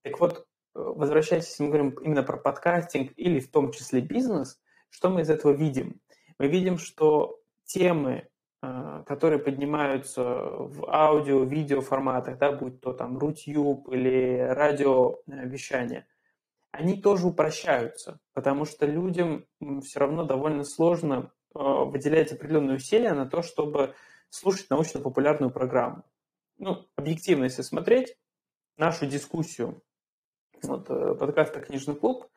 [0.01, 5.09] Так вот, возвращаясь, если мы говорим именно про подкастинг или в том числе бизнес, что
[5.09, 6.01] мы из этого видим?
[6.37, 8.27] Мы видим, что темы,
[8.61, 16.07] а, которые поднимаются в аудио, видео форматах, да, будь то там Рутюб или радиовещание,
[16.71, 19.45] они тоже упрощаются, потому что людям
[19.83, 23.95] все равно довольно сложно а, выделять определенные усилия на то, чтобы
[24.29, 26.03] слушать научно-популярную программу.
[26.57, 28.17] Ну, объективно, если смотреть
[28.77, 29.81] нашу дискуссию,
[30.61, 32.27] вот, э, подкаста «Книжный клуб»,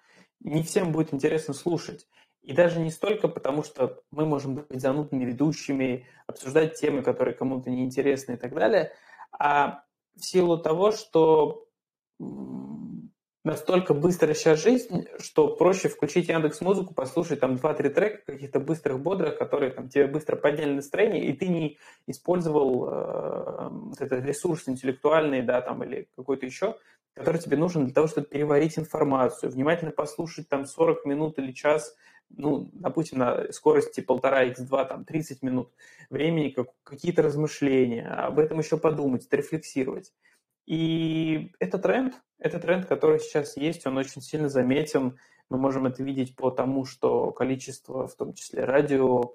[0.40, 2.06] не всем будет интересно слушать.
[2.42, 7.70] И даже не столько потому, что мы можем быть занудными ведущими, обсуждать темы, которые кому-то
[7.70, 8.92] неинтересны и так далее,
[9.30, 9.84] а
[10.16, 11.68] в силу того, что
[13.44, 19.00] настолько быстро сейчас жизнь, что проще включить Яндекс Музыку, послушать там 2-3 трека каких-то быстрых,
[19.00, 25.42] бодрых, которые там тебе быстро подняли настроение, и ты не использовал э, этот ресурс интеллектуальный,
[25.42, 26.76] да, там, или какой-то еще,
[27.14, 31.94] который тебе нужен для того, чтобы переварить информацию, внимательно послушать там 40 минут или час
[32.36, 35.70] ну, допустим, на скорости полтора x2, там, 30 минут
[36.10, 40.12] времени, как, какие-то размышления, об этом еще подумать, рефлексировать.
[40.66, 45.18] И это тренд, это тренд, который сейчас есть, он очень сильно заметен.
[45.50, 49.34] Мы можем это видеть по тому, что количество, в том числе радио,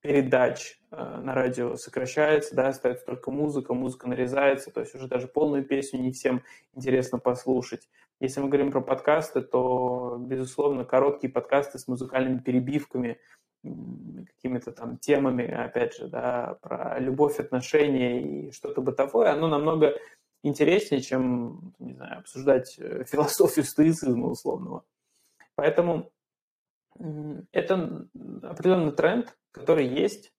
[0.00, 5.64] передач на радио сокращается, да, остается только музыка, музыка нарезается, то есть уже даже полную
[5.64, 6.42] песню не всем
[6.74, 7.88] интересно послушать.
[8.18, 13.20] Если мы говорим про подкасты, то, безусловно, короткие подкасты с музыкальными перебивками,
[13.64, 19.94] какими-то там темами, опять же, да, про любовь, отношения и что-то бытовое, оно намного
[20.42, 24.84] интереснее, чем, не знаю, обсуждать э, философию стоицизма условного.
[25.56, 26.10] Поэтому
[27.52, 28.06] это
[28.42, 30.32] определенный тренд, который есть,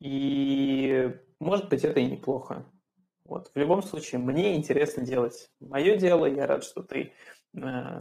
[0.00, 2.66] и может быть это и неплохо.
[3.24, 3.50] Вот.
[3.54, 7.12] В любом случае, мне интересно делать мое дело, я рад, что ты,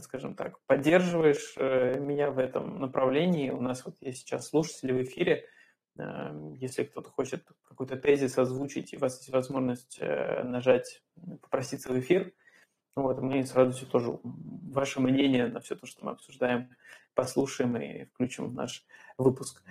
[0.02, 3.50] скажем так, поддерживаешь э, меня в этом направлении.
[3.50, 5.48] У нас вот есть сейчас слушатели в эфире,
[5.98, 11.02] Эм, если кто-то хочет какой-то тезис озвучить, и у вас есть возможность э, нажать,
[11.42, 12.34] попроситься в эфир,
[12.96, 16.76] вот, мы с радостью тоже ваше мнение на все то, что мы обсуждаем,
[17.14, 18.86] послушаем и включим в наш
[19.18, 19.64] выпуск.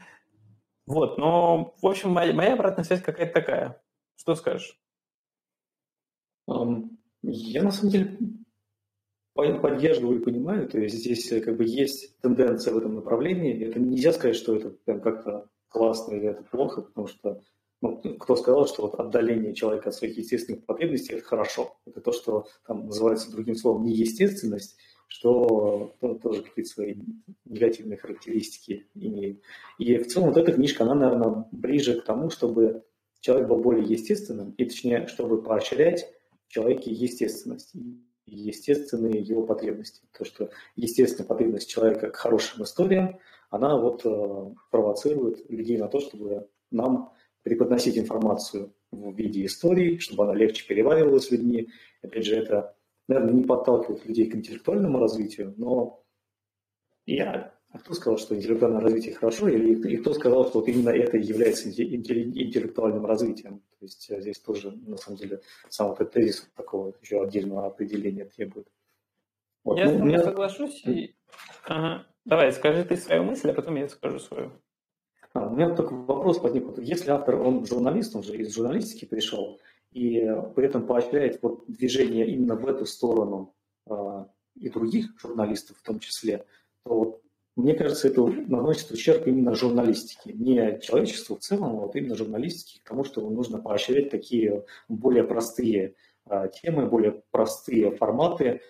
[0.86, 3.82] Вот, но, в общем, моя, моя обратная связь какая-то такая.
[4.16, 4.78] Что скажешь?
[6.46, 8.18] Я, на самом деле,
[9.34, 13.66] поддерживаю и понимаю, то есть здесь э, как бы есть тенденция в этом направлении.
[13.66, 17.40] Это нельзя сказать, что это прям как-то классно или это плохо, потому что
[17.80, 21.76] ну, кто сказал, что вот отдаление человека от своих естественных потребностей– это хорошо.
[21.84, 24.76] Это то, что там называется другим словом неестественность,
[25.06, 26.94] что ну, тоже какие-то свои
[27.44, 29.42] негативные характеристики имеет.
[29.78, 32.84] И в целом вот эта книжка, она, наверное, ближе к тому, чтобы
[33.20, 36.08] человек был более естественным, и точнее, чтобы поощрять
[36.46, 37.74] в человеке естественность
[38.26, 40.02] естественные его потребности.
[40.16, 43.18] То, что естественная потребность человека к хорошим историям–
[43.54, 47.12] она вот э, провоцирует людей на то, чтобы нам
[47.44, 51.68] преподносить информацию в виде истории, чтобы она легче переваривалась людьми.
[52.02, 56.02] Опять же, это, наверное, не подталкивает людей к интеллектуальному развитию, но
[57.06, 60.90] я а кто сказал, что интеллектуальное развитие хорошо, или и кто сказал, что вот именно
[60.90, 63.62] это является интеллектуальным развитием?
[63.80, 68.26] То есть э, здесь тоже, на самом деле, сам этот тезис такого еще отдельного определения
[68.26, 68.68] требует.
[69.64, 69.76] Вот.
[69.76, 70.22] Я ну, меня...
[70.22, 70.84] соглашусь.
[70.86, 71.16] И...
[71.64, 72.06] Ага.
[72.24, 74.52] Давай, скажи ты свою мысль, а потом я скажу свою.
[75.32, 76.66] А, у меня такой вопрос возник.
[76.66, 79.58] Вот если автор, он журналист, он же из журналистики пришел,
[79.90, 83.52] и при этом поощряет вот движение именно в эту сторону
[83.86, 86.46] а, и других журналистов в том числе,
[86.84, 87.23] то вот,
[87.56, 92.80] мне кажется, это наносит ущерб именно журналистике, не человечеству в целом, а вот именно журналистике,
[92.82, 95.94] к тому, что нужно поощрять такие более простые
[96.26, 98.60] а, темы, более простые форматы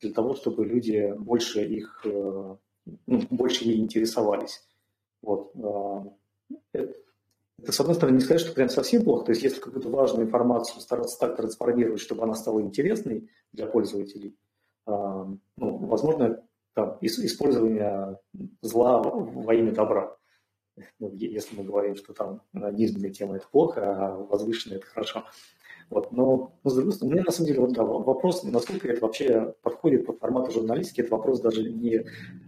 [0.00, 2.56] для того, чтобы люди больше их э,
[3.06, 4.66] ну, больше ей интересовались.
[5.22, 5.52] Вот.
[5.56, 6.04] А,
[6.72, 6.94] это,
[7.58, 9.26] это, с одной стороны, не сказать, что прям совсем плохо.
[9.26, 14.36] То есть, если какую-то важную информацию стараться так трансформировать, чтобы она стала интересной для пользователей,
[14.86, 16.42] а, ну, возможно,
[16.74, 18.18] там, использование
[18.62, 20.16] зла во имя добра.
[20.98, 25.24] Ну, если мы говорим, что там низменная тема– это плохо, а возвышенная– это хорошо.
[25.90, 26.12] Вот.
[26.12, 29.54] Но, но с другой стороны, у на самом деле вот, да, вопрос, насколько это вообще
[29.62, 32.04] подходит по формату журналистики, это вопрос даже не,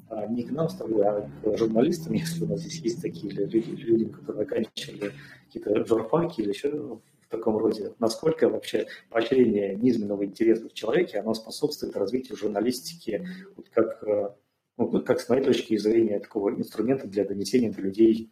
[0.09, 3.33] а, не к нам с тобой, а к журналистам, если у нас здесь есть такие
[3.33, 5.12] люди, люди которые оканчивали
[5.47, 7.01] какие-то журфаки или еще
[7.33, 13.26] таком роде, насколько вообще поощрение низменного интереса в человеке, оно способствует развитию журналистики
[13.57, 14.30] вот как, э,
[14.76, 18.30] ну, как с моей точки зрения, такого инструмента для донесения до людей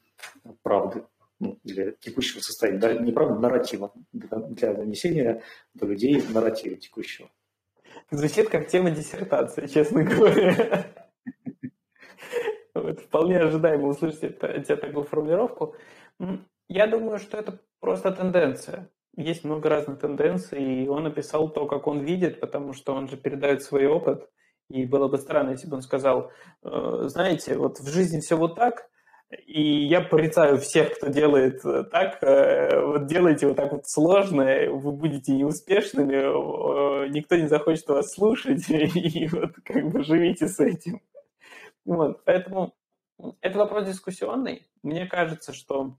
[0.62, 1.04] правды
[1.40, 5.42] ну, или текущего состояния, да, не правда, нарратива, для донесения
[5.74, 7.30] до людей нарратива текущего.
[8.10, 10.86] Звучит как тема диссертации, честно говоря.
[12.72, 15.74] Вот, вполне ожидаемо услышать от тебя такую формулировку.
[16.72, 18.88] Я думаю, что это просто тенденция.
[19.16, 23.16] Есть много разных тенденций, и он описал то, как он видит, потому что он же
[23.16, 24.30] передает свой опыт.
[24.68, 26.30] И было бы странно, если бы он сказал,
[26.62, 28.88] «Э, знаете, вот в жизни все вот так,
[29.46, 32.22] и я порицаю всех, кто делает э, так.
[32.22, 38.64] Э, вот делайте вот так вот сложно, вы будете неуспешными, никто не захочет вас слушать,
[38.70, 41.00] и вот как бы живите с этим.
[41.84, 42.76] Вот, поэтому
[43.40, 44.68] это вопрос дискуссионный.
[44.84, 45.96] Мне кажется, что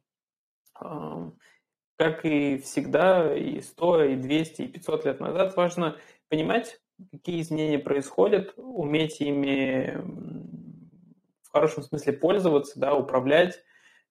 [1.98, 5.98] как и всегда, и 100, и 200, и 500 лет назад, важно
[6.30, 6.80] понимать,
[7.12, 9.98] какие изменения происходят, уметь ими
[11.44, 13.64] в хорошем смысле пользоваться, да, управлять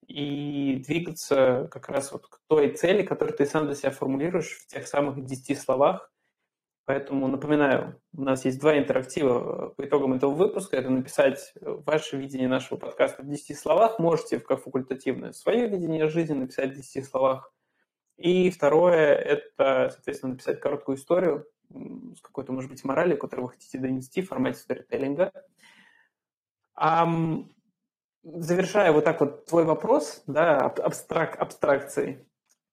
[0.06, 4.66] и двигаться как раз вот к той цели, которую ты сам для себя формулируешь в
[4.66, 6.12] тех самых 10 словах.
[6.90, 10.76] Поэтому напоминаю, у нас есть два интерактива по итогам этого выпуска.
[10.76, 14.00] Это написать ваше видение нашего подкаста в 10 словах.
[14.00, 17.54] Можете как факультативное свое видение жизни написать в 10 словах.
[18.16, 23.78] И второе– это, соответственно, написать короткую историю с какой-то, может быть, моралью, которую вы хотите
[23.78, 25.30] донести в формате сторителлинга.
[26.74, 27.08] А
[28.24, 32.26] завершая вот так вот твой вопрос, да, абстрак, абстракции,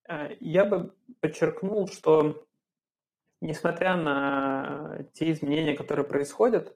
[0.10, 2.47] э, я бы подчеркнул, что
[3.42, 6.76] несмотря на те изменения, которые происходят,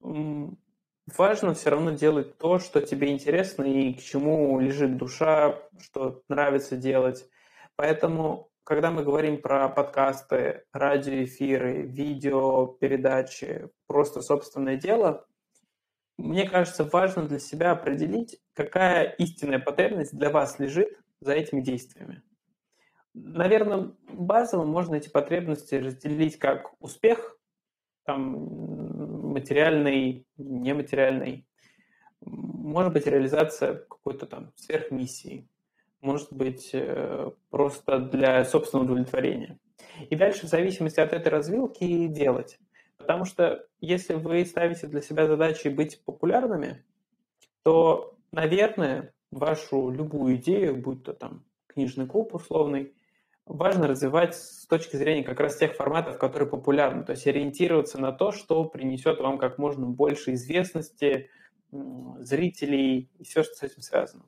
[0.00, 6.76] важно все равно делать то, что тебе интересно и к чему лежит душа, что нравится
[6.76, 7.28] делать.
[7.76, 15.26] Поэтому, когда мы говорим про подкасты, радиоэфиры, видео, передачи, просто собственное дело,
[16.18, 22.22] мне кажется, важно для себя определить, какая истинная потребность для вас лежит за этими действиями.
[23.14, 27.36] Наверное, базово можно эти потребности разделить как успех,
[28.04, 31.46] там, материальный, нематериальный,
[32.20, 35.48] может быть реализация какой-то там сверхмиссии,
[36.00, 39.58] может быть э, просто для собственного удовлетворения.
[40.08, 42.58] И дальше в зависимости от этой развилки делать.
[42.96, 46.84] Потому что если вы ставите для себя задачи быть популярными,
[47.62, 52.94] то, наверное, вашу любую идею, будь то там книжный клуб условный,
[53.50, 58.12] важно развивать с точки зрения как раз тех форматов, которые популярны, то есть ориентироваться на
[58.12, 61.28] то, что принесет вам как можно больше известности,
[61.72, 64.24] зрителей и все, что с этим связано.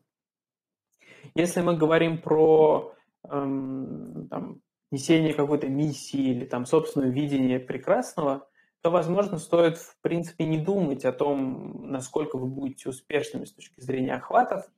[1.34, 2.94] Если мы говорим про
[3.28, 4.60] эм, там,
[4.90, 8.48] несение какой-то миссии или там собственное видение прекрасного,
[8.80, 13.80] то, возможно, стоит, в принципе, не думать о том, насколько вы будете успешными с точки
[13.80, 14.68] зрения охватов,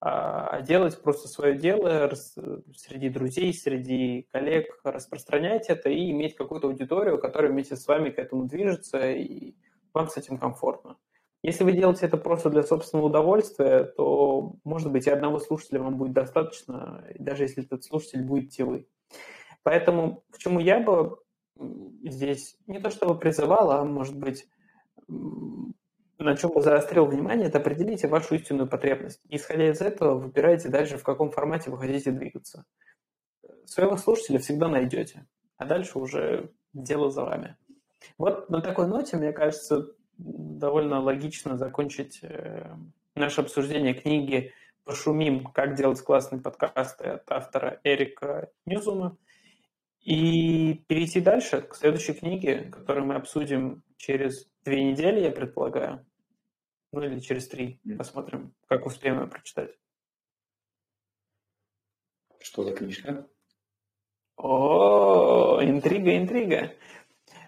[0.00, 2.12] а, делать просто свое дело
[2.76, 8.18] среди друзей, среди коллег, распространять это и иметь какую-то аудиторию, которая вместе с вами к
[8.18, 9.54] этому движется, и
[9.94, 10.96] вам с этим комфортно.
[11.42, 15.96] Если вы делаете это просто для собственного удовольствия, то, может быть, и одного слушателя вам
[15.96, 18.88] будет достаточно, даже если этот слушатель будете вы.
[19.62, 21.18] Поэтому к чему я бы
[22.04, 24.46] здесь не то чтобы призывал, а может быть
[26.18, 29.20] на чем бы заострил внимание, это определите вашу истинную потребность.
[29.28, 32.64] Исходя из этого, выбирайте дальше, в каком формате вы хотите двигаться.
[33.66, 37.56] Своего слушателя всегда найдете, а дальше уже дело за вами.
[38.18, 42.74] Вот на такой ноте, мне кажется, довольно логично закончить э,
[43.14, 44.52] наше обсуждение книги
[44.84, 45.46] «Пошумим.
[45.46, 49.16] Как делать классные подкасты» от автора Эрика Ньюзума.
[50.06, 56.06] И перейти дальше к следующей книге, которую мы обсудим через две недели, я предполагаю.
[56.92, 57.80] Ну или через три.
[57.98, 59.76] Посмотрим, как успеем ее прочитать.
[62.38, 63.26] Что за книжка?
[64.36, 66.72] О, интрига, интрига.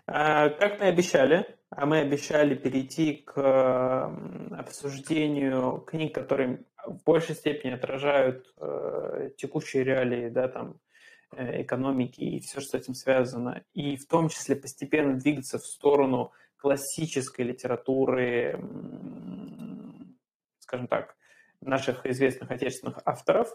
[0.06, 4.10] А, как мы обещали, а мы обещали перейти к
[4.58, 10.80] обсуждению книг, которые в большей степени отражают э, текущие реалии, да, там,
[11.36, 16.32] экономики и все, что с этим связано, и в том числе постепенно двигаться в сторону
[16.56, 18.58] классической литературы,
[20.58, 21.16] скажем так,
[21.60, 23.48] наших известных отечественных авторов,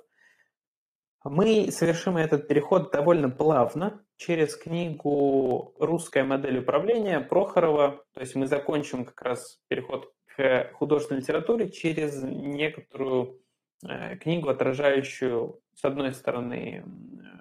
[1.23, 8.03] мы совершим этот переход довольно плавно через книгу «Русская модель управления» Прохорова.
[8.13, 13.43] То есть мы закончим как раз переход к художественной литературе через некоторую
[13.85, 16.83] Э, книгу, отражающую, с одной стороны,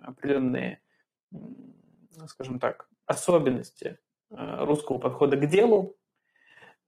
[0.03, 0.80] определенные,
[2.26, 3.99] скажем так, особенности
[4.30, 5.97] э, русского подхода к делу,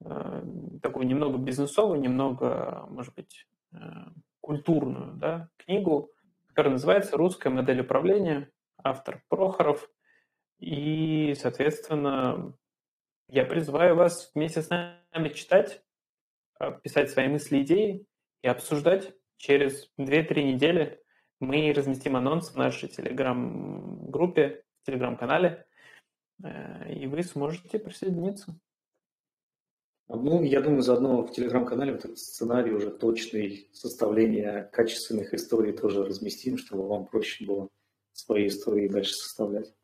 [0.01, 0.43] э,
[0.83, 3.47] такую немного бизнесовую, немного, может быть,
[4.41, 6.13] культурную да, книгу,
[6.49, 9.91] которая называется «Русская модель управления», автор Прохоров.
[10.61, 12.55] И, соответственно,
[13.29, 15.83] я призываю вас вместе с нами читать,
[16.83, 18.07] писать свои мысли, идеи
[18.43, 21.04] и обсуждать через 2-3 недели
[21.41, 25.67] мы разместим анонс в нашей телеграм-группе, в телеграм-канале,
[26.43, 28.59] э, и вы сможете присоединиться.
[30.09, 36.05] Ну, я думаю, заодно в телеграм-канале вот этот сценарий уже точный составления качественных историй тоже
[36.05, 37.69] разместим, чтобы вам проще было
[38.13, 39.75] свои истории дальше составлять.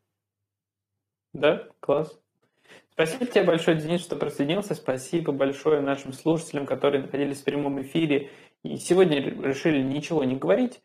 [1.33, 2.21] Да, класс.
[2.93, 4.75] Спасибо тебе большое, Денис, что присоединился.
[4.75, 8.31] Спасибо большое нашим слушателям, которые находились в прямом эфире
[8.63, 10.83] и сегодня решили ничего не говорить.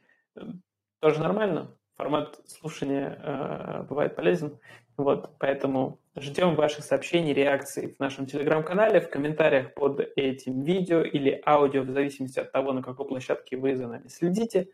[1.00, 1.78] Тоже нормально.
[1.96, 4.60] Формат слушания э, бывает полезен.
[4.98, 11.42] Вот, поэтому ждем ваших сообщений, реакций в нашем телеграм-канале, в комментариях под этим видео или
[11.46, 14.70] аудио, в зависимости от того, на какой площадке вы за нами следите.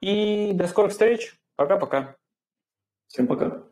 [0.00, 1.38] И до скорых встреч.
[1.56, 2.16] Пока-пока.
[3.06, 3.69] Всем пока.